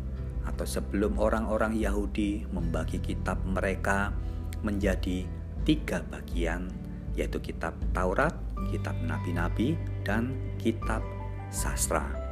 [0.47, 4.15] atau sebelum orang-orang Yahudi membagi kitab mereka
[4.63, 5.27] menjadi
[5.67, 6.71] tiga bagian
[7.17, 8.31] yaitu kitab Taurat,
[8.69, 9.73] kitab nabi-nabi,
[10.05, 11.01] dan kitab
[11.49, 12.26] sastra.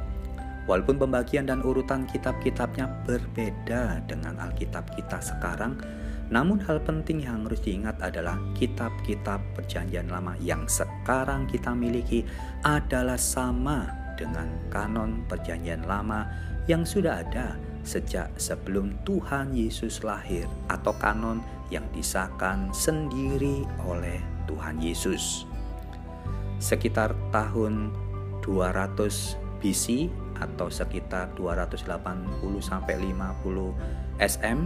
[0.66, 5.78] Walaupun pembagian dan urutan kitab-kitabnya berbeda dengan Alkitab kita sekarang,
[6.26, 12.26] namun hal penting yang harus diingat adalah kitab-kitab Perjanjian Lama yang sekarang kita miliki
[12.66, 13.86] adalah sama
[14.18, 16.26] dengan kanon Perjanjian Lama
[16.66, 17.54] yang sudah ada
[17.86, 21.38] sejak sebelum Tuhan Yesus lahir atau kanon
[21.70, 24.18] yang disahkan sendiri oleh
[24.50, 25.46] Tuhan Yesus.
[26.58, 27.94] Sekitar tahun
[28.42, 30.10] 200 BC
[30.40, 31.84] atau sekitar 280
[32.60, 34.58] sampai 50 SM,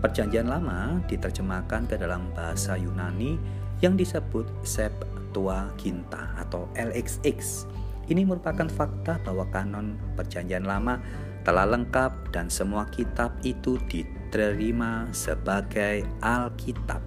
[0.00, 3.36] Perjanjian Lama diterjemahkan ke dalam bahasa Yunani
[3.84, 7.68] yang disebut Septuaginta atau LXX.
[8.08, 10.96] Ini merupakan fakta bahwa kanon Perjanjian Lama
[11.44, 17.00] telah lengkap dan semua kitab itu diterima sebagai Alkitab.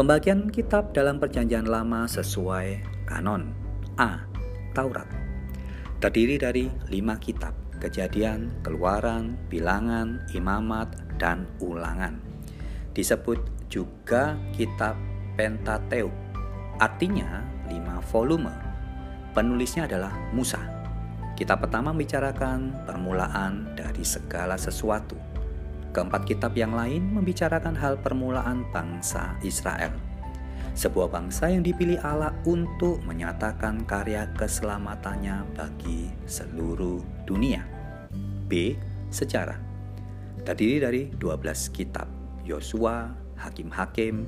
[0.00, 3.52] Pembagian kitab dalam Perjanjian Lama sesuai kanon.
[4.00, 4.24] A.
[4.72, 5.19] Taurat
[6.00, 12.16] terdiri dari lima kitab: Kejadian, Keluaran, Bilangan, Imamat, dan Ulangan.
[12.96, 13.38] Disebut
[13.70, 14.98] juga kitab
[15.38, 16.12] Pentateuk,
[16.82, 18.52] artinya lima volume.
[19.30, 20.58] Penulisnya adalah Musa.
[21.38, 25.30] Kitab pertama membicarakan permulaan dari segala sesuatu
[25.90, 29.90] Keempat kitab yang lain membicarakan hal permulaan bangsa Israel.
[30.80, 37.60] Sebuah bangsa yang dipilih Allah untuk menyatakan karya keselamatannya bagi seluruh dunia.
[38.48, 38.80] B.
[39.12, 39.60] Sejarah
[40.40, 42.08] Terdiri dari 12 kitab
[42.48, 44.24] Yosua, Hakim-Hakim,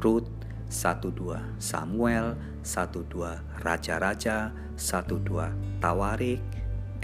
[0.00, 0.24] Rut,
[0.72, 5.52] 1-2 Samuel, 1-2 Raja-Raja, 1-2
[5.84, 6.40] Tawarik,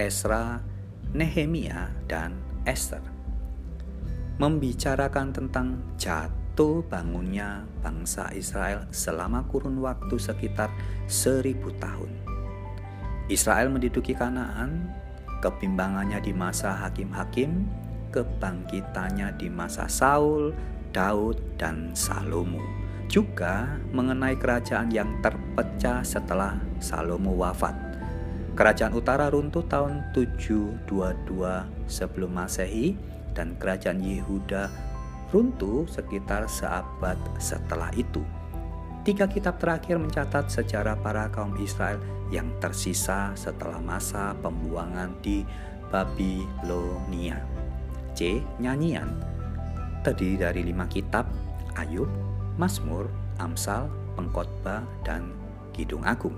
[0.00, 0.64] Esra,
[1.12, 3.04] Nehemia, dan Esther
[4.40, 5.76] membicarakan tentang
[6.53, 10.68] jatuh bangunnya bangsa Israel selama kurun waktu sekitar
[11.09, 12.12] seribu tahun.
[13.32, 14.92] Israel menduduki Kanaan,
[15.40, 17.64] kebimbangannya di masa hakim-hakim,
[18.12, 20.53] kebangkitannya di masa Saul,
[20.92, 22.61] Daud, dan Salomo.
[23.09, 27.72] Juga mengenai kerajaan yang terpecah setelah Salomo wafat.
[28.53, 30.84] Kerajaan utara runtuh tahun 722
[31.88, 32.92] sebelum Masehi
[33.32, 34.91] dan kerajaan Yehuda
[35.33, 38.20] runtuh sekitar seabad setelah itu.
[39.03, 41.99] Tiga kitab terakhir mencatat sejarah para kaum Israel
[42.30, 45.43] yang tersisa setelah masa pembuangan di
[45.91, 47.43] Babilonia.
[48.14, 48.45] C.
[48.62, 49.33] Nyanyian
[50.07, 51.26] terdiri dari lima kitab
[51.78, 52.11] Ayub,
[52.61, 53.09] Mazmur,
[53.41, 55.33] Amsal, Pengkhotbah, dan
[55.72, 56.37] Kidung Agung.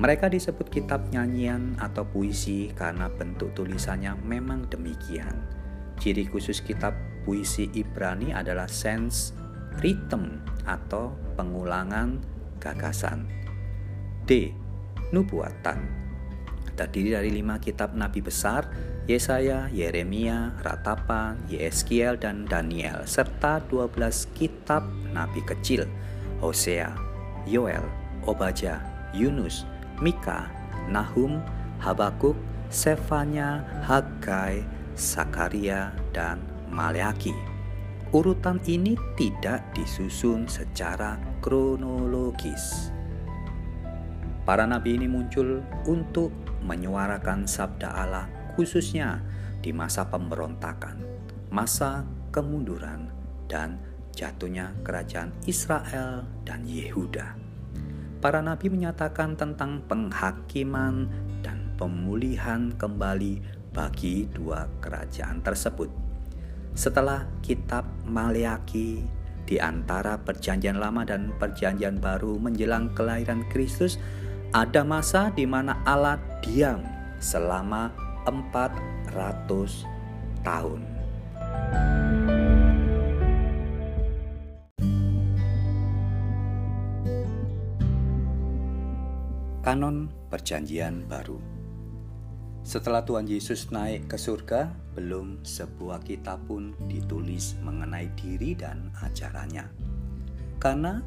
[0.00, 5.36] Mereka disebut kitab nyanyian atau puisi karena bentuk tulisannya memang demikian.
[6.00, 9.34] Ciri khusus kitab puisi Ibrani adalah sense
[9.80, 12.20] rhythm atau pengulangan
[12.60, 13.26] gagasan.
[14.26, 14.54] D.
[15.12, 16.02] Nubuatan
[16.74, 18.66] terdiri dari lima kitab nabi besar,
[19.04, 25.84] Yesaya, Yeremia, Ratapan, Yeskiel, dan Daniel, serta 12 kitab nabi kecil,
[26.40, 26.94] Hosea,
[27.44, 27.84] Yoel,
[28.24, 28.80] Obaja,
[29.12, 29.68] Yunus,
[30.00, 30.48] Mika,
[30.88, 31.42] Nahum,
[31.82, 32.38] Habakuk,
[32.72, 34.64] Sefanya, Hagai,
[34.96, 36.40] Sakaria, dan
[36.72, 37.36] Maleaki.
[38.12, 42.92] Urutan ini tidak disusun secara kronologis.
[44.42, 46.34] Para nabi ini muncul untuk
[46.66, 48.26] menyuarakan sabda Allah
[48.58, 49.22] khususnya
[49.62, 50.98] di masa pemberontakan,
[51.48, 52.04] masa
[52.34, 53.08] kemunduran,
[53.46, 53.78] dan
[54.12, 57.38] jatuhnya kerajaan Israel dan Yehuda.
[58.18, 61.06] Para nabi menyatakan tentang penghakiman
[61.40, 63.42] dan pemulihan kembali
[63.72, 66.01] bagi dua kerajaan tersebut.
[66.72, 69.04] Setelah kitab Maleaki
[69.44, 74.00] di antara perjanjian lama dan perjanjian baru menjelang kelahiran Kristus
[74.56, 76.80] ada masa di mana Allah diam
[77.20, 77.92] selama
[78.24, 79.84] 400
[80.40, 80.80] tahun.
[89.62, 91.51] Kanon Perjanjian Baru
[92.62, 99.66] Setelah Tuhan Yesus naik ke surga, belum sebuah kitab pun ditulis mengenai diri dan ajarannya.
[100.62, 101.02] Karena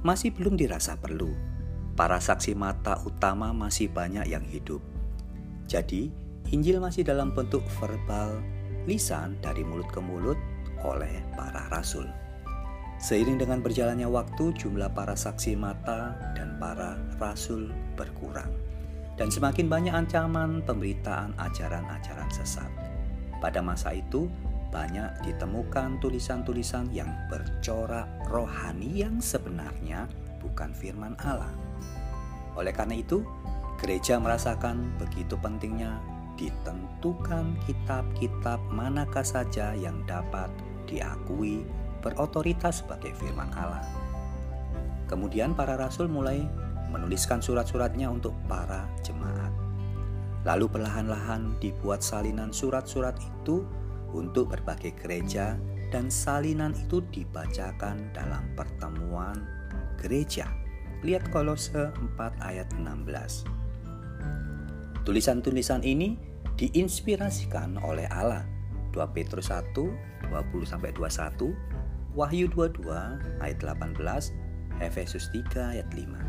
[0.00, 1.54] masih belum dirasa perlu
[1.94, 4.82] para saksi mata utama masih banyak yang hidup.
[5.70, 6.10] Jadi,
[6.52, 8.42] Injil masih dalam bentuk verbal,
[8.84, 10.36] lisan dari mulut ke mulut
[10.84, 12.04] oleh para rasul.
[13.00, 18.50] Seiring dengan berjalannya waktu, jumlah para saksi mata dan para rasul berkurang,
[19.14, 22.70] dan semakin banyak ancaman pemberitaan ajaran-ajaran sesat.
[23.38, 24.26] Pada masa itu,
[24.74, 30.10] banyak ditemukan tulisan-tulisan yang bercorak rohani yang sebenarnya
[30.42, 31.54] bukan firman Allah.
[32.58, 33.22] Oleh karena itu,
[33.78, 36.02] gereja merasakan begitu pentingnya
[36.34, 40.50] ditentukan kitab-kitab manakah saja yang dapat
[40.90, 41.62] diakui
[42.02, 43.86] berotoritas sebagai firman Allah.
[45.06, 46.42] Kemudian para rasul mulai
[46.94, 49.50] menuliskan surat-suratnya untuk para jemaat.
[50.46, 53.66] Lalu perlahan-lahan dibuat salinan surat-surat itu
[54.14, 55.58] untuk berbagai gereja
[55.90, 59.42] dan salinan itu dibacakan dalam pertemuan
[59.98, 60.46] gereja.
[61.02, 63.44] Lihat Kolose 4 ayat 16.
[65.02, 66.16] Tulisan-tulisan ini
[66.56, 68.46] diinspirasikan oleh Allah.
[68.94, 71.52] 2 Petrus 1 20 sampai 21,
[72.14, 72.88] Wahyu 22
[73.42, 74.32] ayat 18,
[74.80, 76.23] Efesus 3 ayat 5.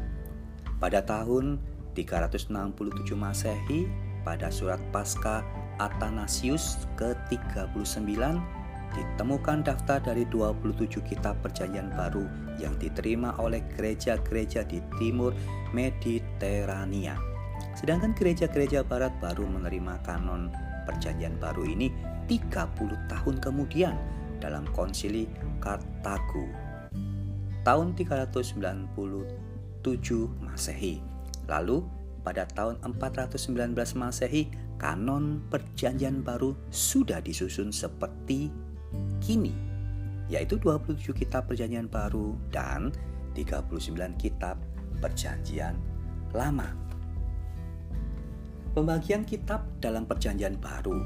[0.79, 1.57] Pada tahun
[1.95, 2.51] 367
[3.15, 3.87] Masehi,
[4.27, 5.45] pada surat Paskah
[5.79, 8.19] Athanasius ke-39
[8.95, 12.23] ditemukan daftar dari 27 kitab perjanjian baru
[12.59, 15.35] yang diterima oleh gereja-gereja di timur
[15.75, 17.19] Mediterania.
[17.75, 20.51] Sedangkan gereja-gereja barat baru menerima kanon
[20.87, 21.91] perjanjian baru ini
[22.31, 23.95] 30 tahun kemudian
[24.39, 25.27] dalam konsili
[25.59, 26.47] Kartago
[27.65, 29.44] tahun 397
[30.41, 31.03] Masehi.
[31.45, 31.85] Lalu
[32.25, 34.49] pada tahun 419 Masehi
[34.81, 38.49] kanon perjanjian baru sudah disusun seperti
[39.21, 39.53] kini,
[40.25, 42.89] yaitu 27 kitab perjanjian baru dan
[43.37, 44.57] 39 kitab
[44.99, 45.77] perjanjian
[46.33, 46.73] lama.
[48.73, 50.99] Pembagian kitab dalam perjanjian baru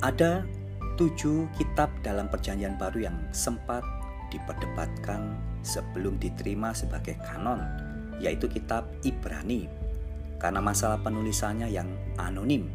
[0.00, 0.48] ada
[0.96, 3.84] tujuh kitab dalam perjanjian baru yang sempat
[4.32, 7.60] diperdebatkan sebelum diterima sebagai kanon,
[8.20, 9.68] yaitu kitab Ibrani,
[10.40, 12.68] karena masalah penulisannya yang anonim,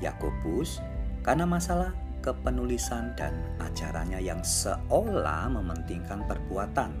[0.00, 0.80] Yakobus,
[1.24, 1.92] karena masalah
[2.24, 6.96] kepenulisan dan ajarannya yang seolah mementingkan perbuatan.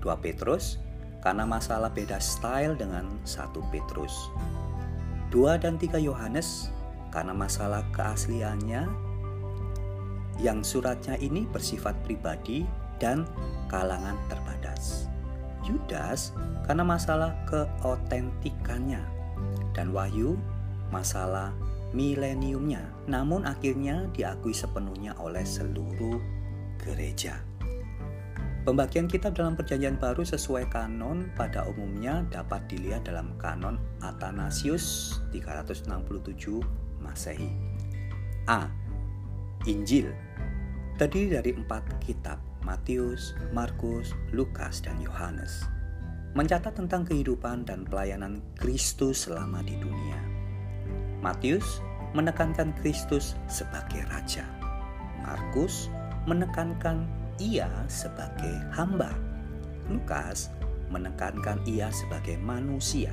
[0.00, 0.80] 2 Petrus
[1.20, 4.32] karena masalah beda style dengan 1 Petrus.
[5.28, 6.72] 2 dan 3 Yohanes
[7.12, 8.88] karena masalah keasliannya
[10.40, 12.64] yang suratnya ini bersifat pribadi
[12.96, 13.28] dan
[13.70, 15.06] kalangan terbatas.
[15.62, 16.34] Yudas
[16.66, 19.00] karena masalah keotentikannya
[19.70, 20.34] dan Wahyu
[20.90, 21.54] masalah
[21.94, 26.18] mileniumnya, namun akhirnya diakui sepenuhnya oleh seluruh
[26.82, 27.38] gereja.
[28.60, 36.60] Pembagian kitab dalam perjanjian baru sesuai kanon pada umumnya dapat dilihat dalam kanon Athanasius 367
[37.00, 37.48] Masehi.
[38.44, 38.68] A.
[39.64, 40.12] Injil
[41.00, 45.64] terdiri dari empat kitab Matius, Markus, Lukas, dan Yohanes
[46.30, 50.18] mencatat tentang kehidupan dan pelayanan Kristus selama di dunia.
[51.18, 51.82] Matius
[52.14, 54.46] menekankan Kristus sebagai raja.
[55.26, 55.90] Markus
[56.30, 57.06] menekankan
[57.42, 59.10] ia sebagai hamba.
[59.90, 60.54] Lukas
[60.90, 63.10] menekankan ia sebagai manusia.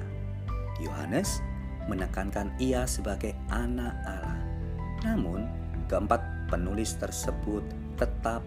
[0.78, 1.42] Yohanes
[1.90, 4.38] menekankan ia sebagai anak Allah.
[5.02, 5.50] Namun,
[5.90, 6.22] keempat
[6.54, 7.66] penulis tersebut
[7.98, 8.46] tetap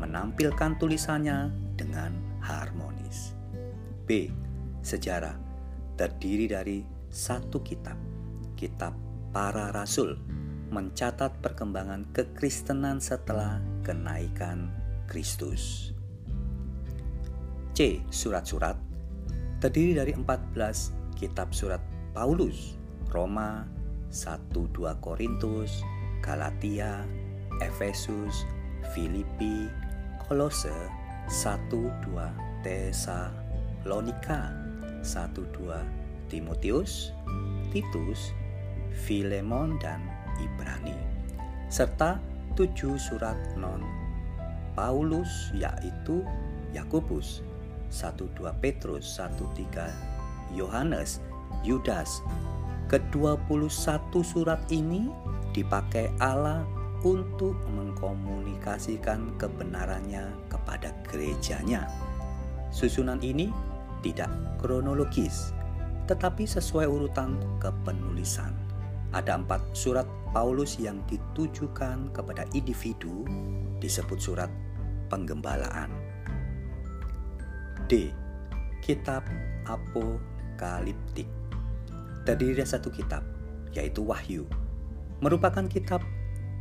[0.00, 3.36] menampilkan tulisannya dengan harmonis.
[4.08, 4.32] B.
[4.80, 5.36] Sejarah
[6.00, 6.80] terdiri dari
[7.12, 8.00] satu kitab
[8.56, 8.96] kitab
[9.30, 10.16] para rasul
[10.70, 14.70] mencatat perkembangan kekristenan setelah kenaikan
[15.10, 15.92] Kristus.
[17.74, 18.00] C.
[18.08, 18.78] Surat-surat
[19.58, 21.82] terdiri dari 14 kitab surat
[22.16, 22.78] Paulus,
[23.12, 23.66] Roma,
[24.08, 25.82] 1-2 Korintus,
[26.22, 27.04] Galatia,
[27.60, 28.46] Efesus,
[28.94, 29.68] Filipi,
[30.30, 30.70] Kolose,
[31.26, 32.06] 1-2
[32.62, 34.54] Tesalonika,
[35.02, 35.74] 1-2
[36.30, 37.10] Timotius,
[37.74, 38.30] Titus,
[38.94, 39.98] Filemon dan
[40.38, 40.94] Ibrani,
[41.66, 42.22] serta
[42.54, 43.82] tujuh surat non
[44.78, 46.22] Paulus yaitu
[46.70, 47.42] Yakobus,
[47.90, 48.30] 1-2
[48.62, 49.90] Petrus, 1-3
[50.54, 51.18] Yohanes,
[51.66, 52.22] Yudas.
[52.86, 53.66] Ke-21
[54.22, 55.10] surat ini
[55.50, 56.62] dipakai Allah
[57.00, 61.88] untuk mengkomunikasikan kebenarannya kepada gerejanya.
[62.70, 63.48] Susunan ini
[64.04, 64.28] tidak
[64.60, 65.52] kronologis,
[66.06, 68.52] tetapi sesuai urutan kepenulisan.
[69.10, 73.26] Ada empat surat Paulus yang ditujukan kepada individu
[73.82, 74.50] disebut surat
[75.10, 75.90] penggembalaan.
[77.90, 78.14] D.
[78.78, 79.26] Kitab
[79.66, 81.26] Apokaliptik
[82.22, 83.26] terdiri dari satu kitab,
[83.74, 84.46] yaitu Wahyu.
[85.18, 85.98] Merupakan kitab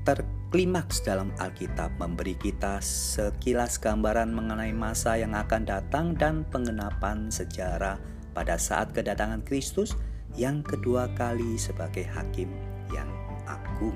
[0.09, 8.01] terklimaks dalam Alkitab memberi kita sekilas gambaran mengenai masa yang akan datang dan pengenapan sejarah
[8.33, 9.93] pada saat kedatangan Kristus
[10.33, 12.49] yang kedua kali sebagai hakim
[12.89, 13.05] yang
[13.45, 13.93] agung.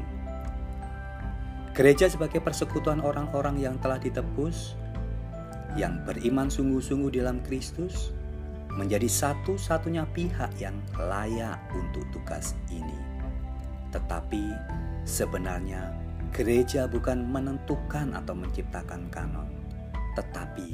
[1.74, 4.78] Gereja sebagai persekutuan orang-orang yang telah ditebus
[5.74, 8.14] yang beriman sungguh-sungguh dalam Kristus
[8.70, 13.02] menjadi satu-satunya pihak yang layak untuk tugas ini.
[13.90, 14.54] Tetapi
[15.10, 16.03] sebenarnya
[16.34, 19.48] gereja bukan menentukan atau menciptakan kanon,
[20.18, 20.66] tetapi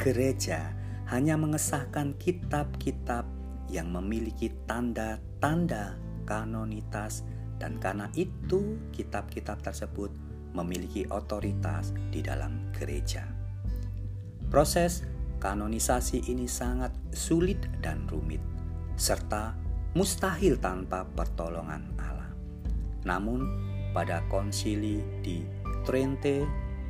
[0.00, 0.72] gereja
[1.12, 3.28] hanya mengesahkan kitab-kitab
[3.68, 7.20] yang memiliki tanda-tanda kanonitas
[7.60, 10.08] dan karena itu kitab-kitab tersebut
[10.56, 13.28] memiliki otoritas di dalam gereja.
[14.48, 15.04] Proses
[15.36, 18.40] kanonisasi ini sangat sulit dan rumit,
[18.96, 19.52] serta
[19.92, 22.30] mustahil tanpa pertolongan Allah.
[23.04, 25.46] Namun, pada konsili di
[25.86, 26.42] Trente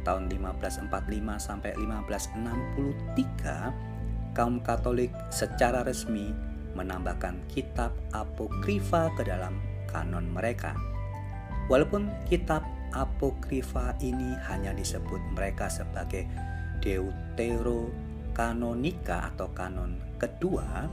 [0.02, 0.88] tahun 1545
[1.36, 6.32] sampai 1563, kaum Katolik secara resmi
[6.74, 10.74] menambahkan kitab apokrifa ke dalam kanon mereka.
[11.70, 16.26] Walaupun kitab apokrifa ini hanya disebut mereka sebagai
[16.84, 20.84] Deuterokanonika atau kanon kedua,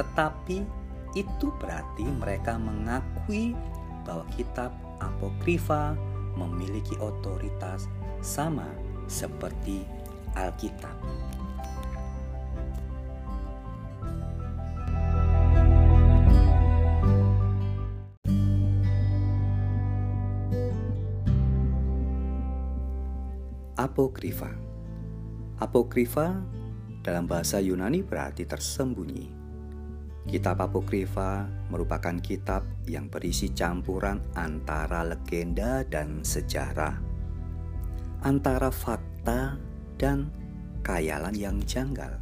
[0.00, 0.64] tetapi
[1.12, 3.52] itu berarti mereka mengakui
[4.06, 5.96] bahwa kitab apokrifa
[6.36, 7.88] memiliki otoritas
[8.20, 8.68] sama
[9.06, 9.84] seperti
[10.36, 10.96] Alkitab.
[23.76, 24.50] Apokrifa
[25.56, 26.36] Apokrifa
[27.00, 29.35] dalam bahasa Yunani berarti tersembunyi.
[30.26, 36.98] Kitab Apokrifa merupakan kitab yang berisi campuran antara legenda dan sejarah,
[38.26, 39.54] antara fakta
[39.94, 40.26] dan
[40.82, 42.18] kayalan yang janggal.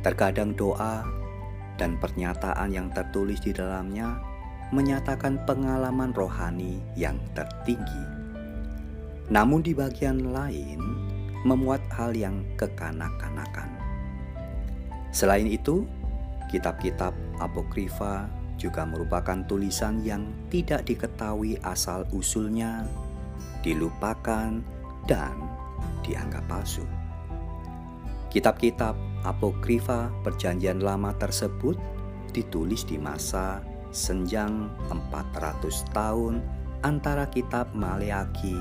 [0.00, 1.04] Terkadang doa
[1.76, 4.16] dan pernyataan yang tertulis di dalamnya
[4.72, 8.04] menyatakan pengalaman rohani yang tertinggi.
[9.28, 10.80] Namun, di bagian lain,
[11.44, 13.68] memuat hal yang kekanak-kanakan.
[15.12, 15.84] Selain itu,
[16.50, 18.26] kitab-kitab apokrifa
[18.60, 22.84] juga merupakan tulisan yang tidak diketahui asal-usulnya,
[23.64, 24.60] dilupakan,
[25.08, 25.34] dan
[26.04, 26.84] dianggap palsu.
[28.28, 28.94] Kitab-kitab
[29.24, 31.80] apokrifa Perjanjian Lama tersebut
[32.30, 36.38] ditulis di masa senjang 400 tahun
[36.86, 38.56] antara kitab Maleaki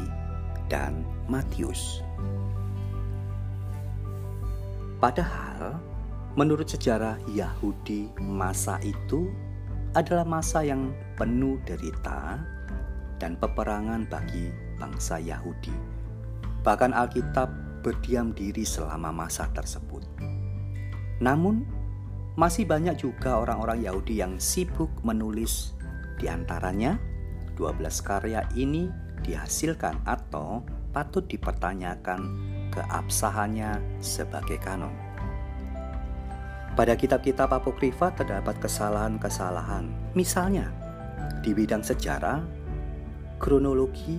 [0.67, 2.01] dan Matius.
[4.99, 5.48] Padahal,
[6.39, 9.27] menurut sejarah Yahudi, masa itu
[9.91, 12.39] adalah masa yang penuh derita
[13.19, 14.47] dan peperangan bagi
[14.79, 15.75] bangsa Yahudi.
[16.63, 17.51] Bahkan Alkitab
[17.83, 20.07] berdiam diri selama masa tersebut.
[21.19, 21.67] Namun,
[22.39, 25.75] masih banyak juga orang-orang Yahudi yang sibuk menulis
[26.15, 26.95] di antaranya
[27.59, 28.87] 12 karya ini
[29.27, 30.63] dihasilkan atau
[30.95, 32.23] patut dipertanyakan
[32.71, 35.08] keabsahannya sebagai kanon.
[36.79, 40.71] Pada kitab-kitab apokrifa terdapat kesalahan-kesalahan, misalnya
[41.43, 42.39] di bidang sejarah,
[43.35, 44.15] kronologi,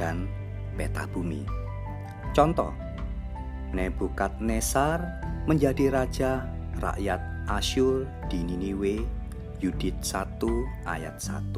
[0.00, 0.24] dan
[0.80, 1.44] peta bumi.
[2.32, 2.72] Contoh,
[3.76, 5.04] Nebukadnesar
[5.44, 6.48] menjadi raja
[6.80, 7.20] rakyat
[7.52, 9.04] Asyur di Niniwe,
[9.60, 10.40] Yudit 1
[10.88, 11.52] ayat 1.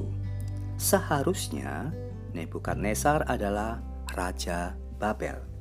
[0.75, 1.95] Seharusnya
[2.35, 3.79] Nebukadnesar adalah
[4.11, 5.56] raja Babel.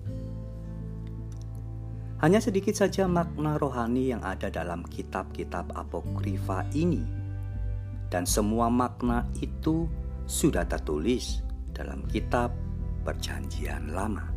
[2.24, 7.03] Hanya sedikit saja makna rohani yang ada dalam kitab-kitab apokrifa ini.
[8.07, 9.89] Dan semua makna itu
[10.24, 11.43] sudah tertulis
[11.76, 12.55] dalam kitab
[13.05, 14.32] Perjanjian Lama.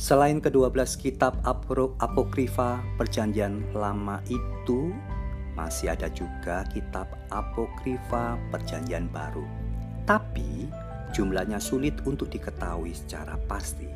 [0.00, 4.92] Selain kedua belas kitab apokrifa Perjanjian Lama itu,
[5.58, 9.44] masih ada juga kitab apokrifa Perjanjian Baru.
[10.08, 10.68] Tapi
[11.12, 13.89] jumlahnya sulit untuk diketahui secara pasti.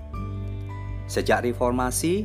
[1.05, 2.24] Sejak reformasi,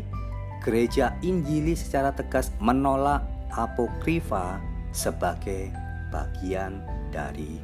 [0.63, 4.59] gereja Injili secara tegas menolak apokrifa
[4.95, 5.71] sebagai
[6.09, 6.81] bagian
[7.13, 7.59] dari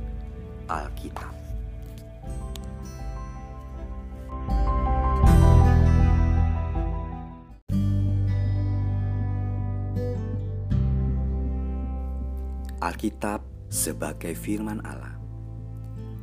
[0.67, 1.33] Alkitab.
[12.85, 13.41] Alkitab
[13.73, 15.17] sebagai firman Allah.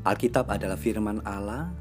[0.07, 1.75] Alkitab adalah firman Allah,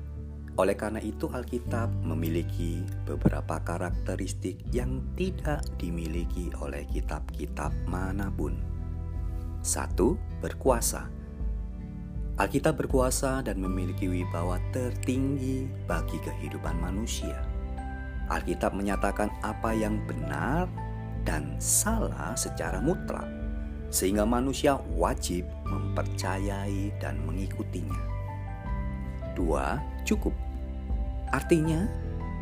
[0.59, 8.59] oleh karena itu Alkitab memiliki beberapa karakteristik yang tidak dimiliki oleh kitab-kitab mana pun.
[9.63, 11.07] Satu, berkuasa.
[12.35, 17.37] Alkitab berkuasa dan memiliki wibawa tertinggi bagi kehidupan manusia.
[18.27, 20.67] Alkitab menyatakan apa yang benar
[21.27, 23.27] dan salah secara mutlak
[23.91, 27.99] sehingga manusia wajib mempercayai dan mengikutinya.
[29.35, 29.77] Dua,
[30.07, 30.33] cukup.
[31.31, 31.87] Artinya,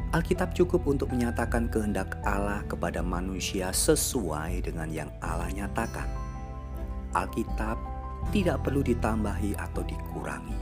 [0.10, 6.10] Alkitab cukup untuk menyatakan kehendak Allah kepada manusia sesuai dengan yang Allah nyatakan.
[7.14, 7.78] Alkitab
[8.34, 10.58] tidak perlu ditambahi atau dikurangi.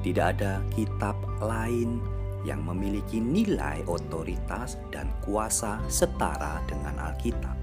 [0.00, 2.00] Tidak ada kitab lain
[2.44, 7.56] yang memiliki nilai otoritas dan kuasa setara dengan Alkitab.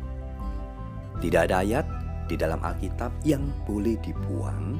[1.21, 1.85] Tidak ada ayat
[2.25, 4.77] di dalam Alkitab yang boleh dibuang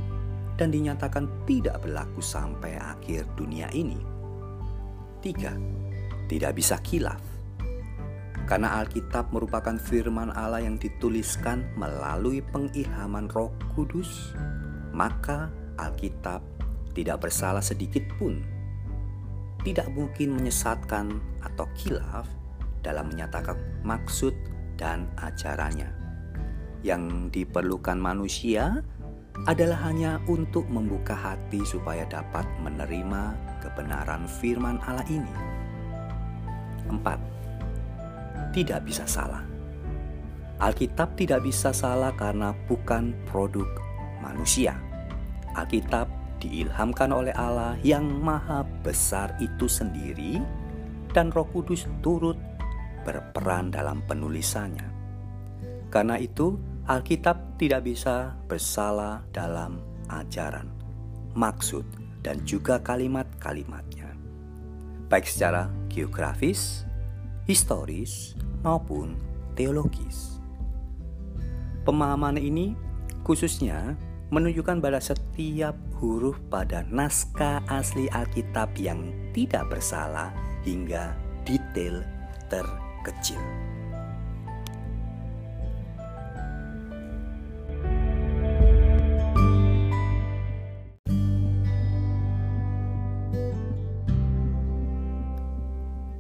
[0.60, 3.98] dan dinyatakan tidak berlaku sampai akhir dunia ini.
[5.22, 5.54] Tiga,
[6.28, 7.22] tidak bisa kilaf.
[8.50, 14.36] Karena Alkitab merupakan firman Allah yang dituliskan melalui pengilhaman Roh Kudus,
[14.92, 15.48] maka
[15.80, 16.44] Alkitab
[16.92, 18.44] tidak bersalah sedikit pun.
[19.62, 22.26] Tidak mungkin menyesatkan atau kilaf
[22.82, 24.34] dalam menyatakan maksud
[24.74, 26.02] dan ajarannya
[26.82, 28.82] yang diperlukan manusia
[29.50, 35.36] adalah hanya untuk membuka hati supaya dapat menerima kebenaran firman Allah ini.
[36.90, 38.54] 4.
[38.54, 39.42] Tidak bisa salah.
[40.62, 43.66] Alkitab tidak bisa salah karena bukan produk
[44.22, 44.78] manusia.
[45.58, 46.06] Alkitab
[46.38, 50.38] diilhamkan oleh Allah yang maha besar itu sendiri
[51.14, 52.38] dan roh kudus turut
[53.02, 54.90] berperan dalam penulisannya.
[55.90, 56.56] Karena itu,
[56.90, 59.78] Alkitab tidak bisa bersalah dalam
[60.10, 60.66] ajaran,
[61.38, 61.86] maksud,
[62.26, 64.18] dan juga kalimat-kalimatnya,
[65.06, 66.86] baik secara geografis,
[67.46, 68.34] historis,
[68.66, 69.14] maupun
[69.54, 70.42] teologis.
[71.86, 72.74] Pemahaman ini
[73.22, 73.94] khususnya
[74.34, 80.34] menunjukkan pada setiap huruf pada naskah asli Alkitab yang tidak bersalah
[80.66, 81.14] hingga
[81.46, 82.02] detail
[82.50, 83.71] terkecil.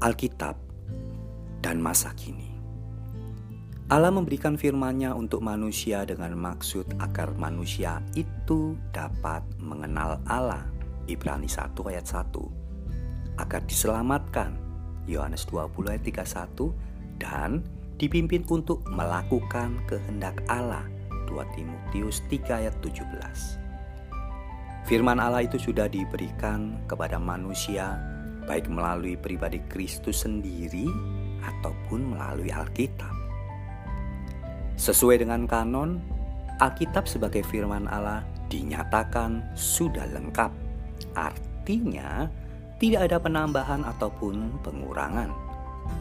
[0.01, 0.57] Alkitab
[1.61, 2.49] dan masa kini.
[3.85, 10.65] Allah memberikan firman-Nya untuk manusia dengan maksud agar manusia itu dapat mengenal Allah.
[11.05, 12.33] Ibrani 1 ayat 1.
[13.37, 14.57] Agar diselamatkan.
[15.05, 16.73] Yohanes 20 ayat 31
[17.21, 17.61] dan
[18.01, 20.81] dipimpin untuk melakukan kehendak Allah.
[21.29, 23.05] 2 Timotius 3 ayat 17.
[24.89, 28.01] Firman Allah itu sudah diberikan kepada manusia
[28.45, 30.85] baik melalui pribadi Kristus sendiri
[31.41, 33.13] ataupun melalui Alkitab.
[34.77, 36.01] Sesuai dengan kanon,
[36.61, 40.49] Alkitab sebagai firman Allah dinyatakan sudah lengkap.
[41.17, 42.29] Artinya,
[42.81, 45.29] tidak ada penambahan ataupun pengurangan.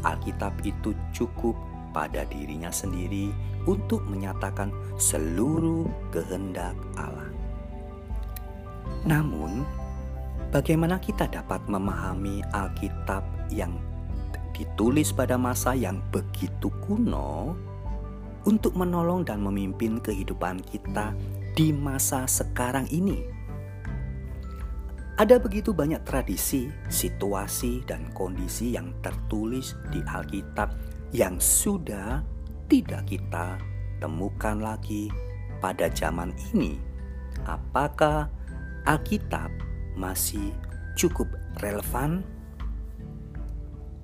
[0.05, 1.57] Alkitab itu cukup
[1.93, 3.29] pada dirinya sendiri
[3.69, 7.29] untuk menyatakan seluruh kehendak Allah.
[9.05, 9.65] Namun,
[10.51, 13.23] Bagaimana kita dapat memahami Alkitab
[13.55, 13.79] yang
[14.51, 17.55] ditulis pada masa yang begitu kuno
[18.43, 21.15] untuk menolong dan memimpin kehidupan kita
[21.55, 23.23] di masa sekarang ini?
[25.23, 30.75] Ada begitu banyak tradisi, situasi, dan kondisi yang tertulis di Alkitab
[31.15, 32.27] yang sudah
[32.67, 33.55] tidak kita
[34.03, 35.15] temukan lagi
[35.63, 36.75] pada zaman ini.
[37.47, 38.27] Apakah
[38.83, 39.70] Alkitab
[40.01, 40.57] masih
[40.97, 41.29] cukup
[41.61, 42.25] relevan?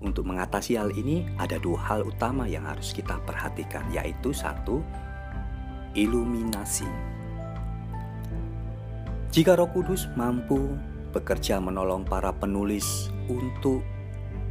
[0.04, 4.84] untuk mengatasi hal ini ada dua hal utama yang harus kita perhatikan yaitu satu
[5.96, 6.86] iluminasi.
[9.32, 10.76] Jika Roh Kudus mampu
[11.12, 13.80] bekerja menolong para penulis untuk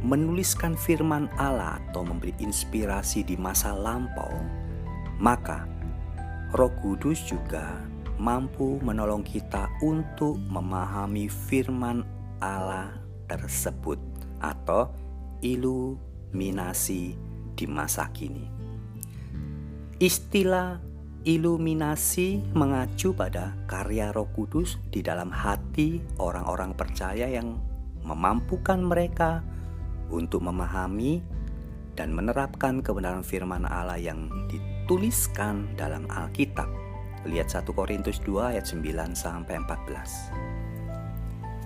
[0.02, 4.30] menuliskan firman Allah atau memberi inspirasi di masa lampau,
[5.18, 5.66] maka
[6.54, 7.85] Roh Kudus juga
[8.16, 12.04] mampu menolong kita untuk memahami firman
[12.40, 12.96] Allah
[13.28, 14.00] tersebut
[14.40, 14.92] atau
[15.44, 17.16] iluminasi
[17.56, 18.48] di masa kini.
[19.96, 20.76] Istilah
[21.26, 27.58] iluminasi mengacu pada karya Roh Kudus di dalam hati orang-orang percaya yang
[28.06, 29.42] memampukan mereka
[30.12, 31.18] untuk memahami
[31.98, 36.85] dan menerapkan kebenaran firman Allah yang dituliskan dalam Alkitab.
[37.26, 38.86] Lihat 1 Korintus 2 ayat 9
[39.18, 40.30] sampai 14.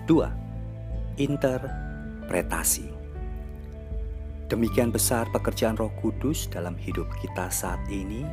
[0.09, 1.21] 2.
[1.21, 2.89] Interpretasi.
[4.49, 8.25] Demikian besar pekerjaan Roh Kudus dalam hidup kita saat ini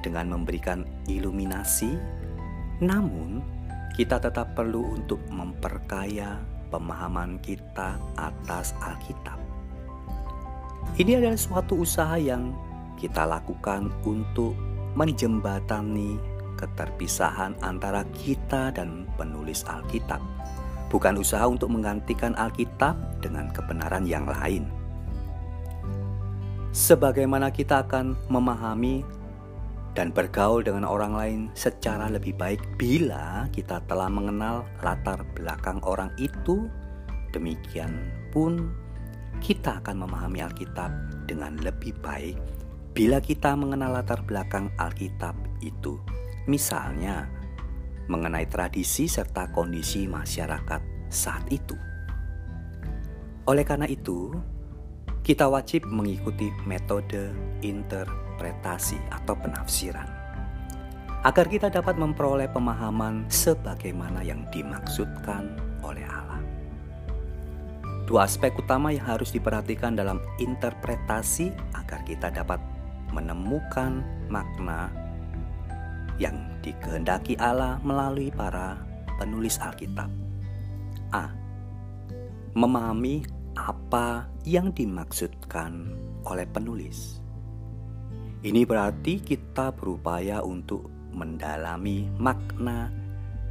[0.00, 1.98] dengan memberikan iluminasi,
[2.80, 3.42] namun
[3.98, 6.38] kita tetap perlu untuk memperkaya
[6.70, 9.36] pemahaman kita atas Alkitab.
[10.96, 12.54] Ini adalah suatu usaha yang
[12.96, 14.54] kita lakukan untuk
[14.96, 20.18] menjembatani keterpisahan antara kita dan penulis Alkitab.
[20.90, 24.66] Bukan usaha untuk menggantikan Alkitab dengan kebenaran yang lain.
[26.74, 29.06] Sebagaimana kita akan memahami
[29.94, 36.12] dan bergaul dengan orang lain secara lebih baik bila kita telah mengenal latar belakang orang
[36.20, 36.66] itu,
[37.34, 38.70] demikian pun
[39.38, 40.90] kita akan memahami Alkitab
[41.26, 42.38] dengan lebih baik
[42.98, 46.02] bila kita mengenal latar belakang Alkitab itu.
[46.48, 47.28] Misalnya,
[48.08, 51.76] mengenai tradisi serta kondisi masyarakat saat itu.
[53.44, 54.32] Oleh karena itu,
[55.20, 60.08] kita wajib mengikuti metode interpretasi atau penafsiran,
[61.28, 65.52] agar kita dapat memperoleh pemahaman sebagaimana yang dimaksudkan
[65.84, 66.40] oleh Allah.
[68.08, 72.56] Dua aspek utama yang harus diperhatikan dalam interpretasi agar kita dapat
[73.12, 74.00] menemukan
[74.32, 75.07] makna
[76.18, 78.78] yang dikehendaki Allah melalui para
[79.18, 80.10] penulis Alkitab.
[81.14, 81.32] A.
[82.52, 83.24] Memahami
[83.58, 85.90] apa yang dimaksudkan
[86.26, 87.22] oleh penulis.
[88.38, 92.94] Ini berarti kita berupaya untuk mendalami makna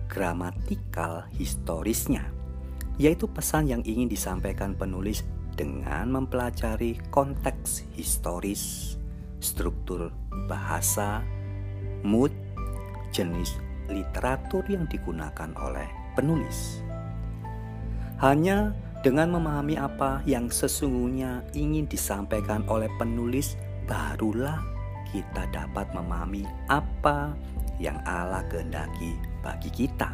[0.08, 2.24] gramatikal historisnya,
[2.96, 5.28] yaitu pesan yang ingin disampaikan penulis
[5.60, 8.96] dengan mempelajari konteks historis,
[9.44, 10.16] struktur
[10.48, 11.20] bahasa,
[12.08, 12.32] mood,
[13.18, 13.58] jenis
[13.90, 16.86] literatur yang digunakan oleh penulis.
[18.22, 23.58] Hanya dengan memahami apa yang sesungguhnya ingin disampaikan oleh penulis,
[23.90, 24.62] barulah
[25.10, 27.34] kita dapat memahami apa
[27.78, 29.16] yang Allah kehendaki
[29.46, 30.10] bagi kita.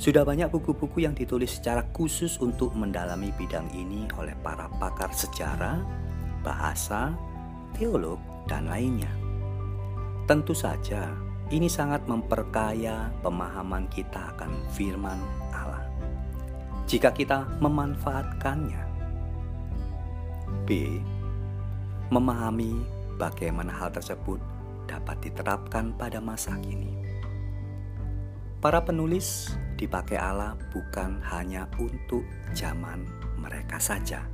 [0.00, 5.78] Sudah banyak buku-buku yang ditulis secara khusus untuk mendalami bidang ini oleh para pakar sejarah,
[6.42, 7.14] bahasa,
[7.78, 8.18] teolog,
[8.50, 9.12] dan lainnya.
[10.26, 11.06] Tentu saja,
[11.52, 15.20] ini sangat memperkaya pemahaman kita akan firman
[15.52, 15.84] Allah.
[16.88, 18.82] Jika kita memanfaatkannya,
[20.64, 20.96] B.
[22.08, 22.72] Memahami
[23.20, 24.40] bagaimana hal tersebut
[24.88, 26.96] dapat diterapkan pada masa kini.
[28.64, 32.24] Para penulis dipakai Allah bukan hanya untuk
[32.56, 33.04] zaman
[33.36, 34.24] mereka saja,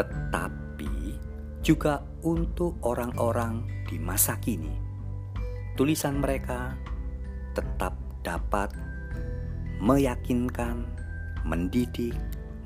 [0.00, 1.20] tetapi
[1.60, 4.85] juga untuk orang-orang di masa kini.
[5.76, 6.72] Tulisan mereka
[7.52, 7.92] tetap
[8.24, 8.72] dapat
[9.76, 10.88] meyakinkan,
[11.44, 12.16] mendidik,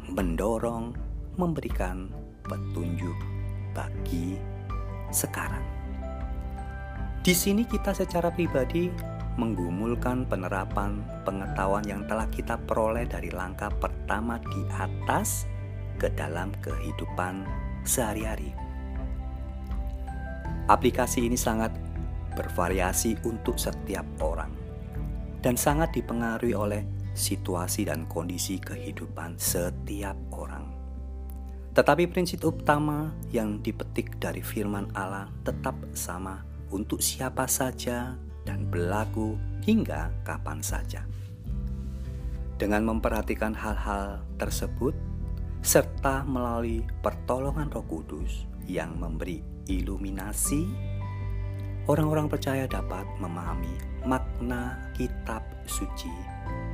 [0.06, 0.94] mendorong,
[1.34, 2.14] memberikan
[2.46, 3.18] petunjuk
[3.74, 4.38] bagi
[5.10, 5.66] sekarang.
[7.26, 8.94] Di sini kita secara pribadi
[9.34, 15.50] menggumulkan penerapan pengetahuan yang telah kita peroleh dari langkah pertama di atas
[15.98, 17.42] ke dalam kehidupan
[17.82, 18.54] sehari-hari.
[20.70, 21.89] Aplikasi ini sangat
[22.40, 24.48] bervariasi untuk setiap orang
[25.44, 30.72] dan sangat dipengaruhi oleh situasi dan kondisi kehidupan setiap orang.
[31.76, 36.42] Tetapi prinsip utama yang dipetik dari firman Allah tetap sama
[36.72, 41.06] untuk siapa saja dan berlaku hingga kapan saja.
[42.60, 44.92] Dengan memperhatikan hal-hal tersebut,
[45.64, 50.68] serta melalui pertolongan Roh Kudus yang memberi iluminasi,
[51.90, 53.74] orang-orang percaya dapat memahami
[54.06, 56.14] makna kitab suci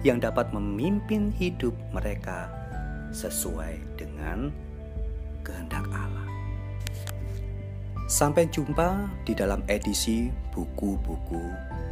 [0.05, 2.53] yang dapat memimpin hidup mereka
[3.17, 4.53] sesuai dengan
[5.41, 6.29] kehendak Allah.
[8.07, 11.43] Sampai jumpa di dalam edisi buku-buku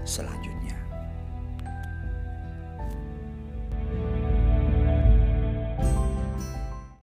[0.04, 0.53] selanjutnya.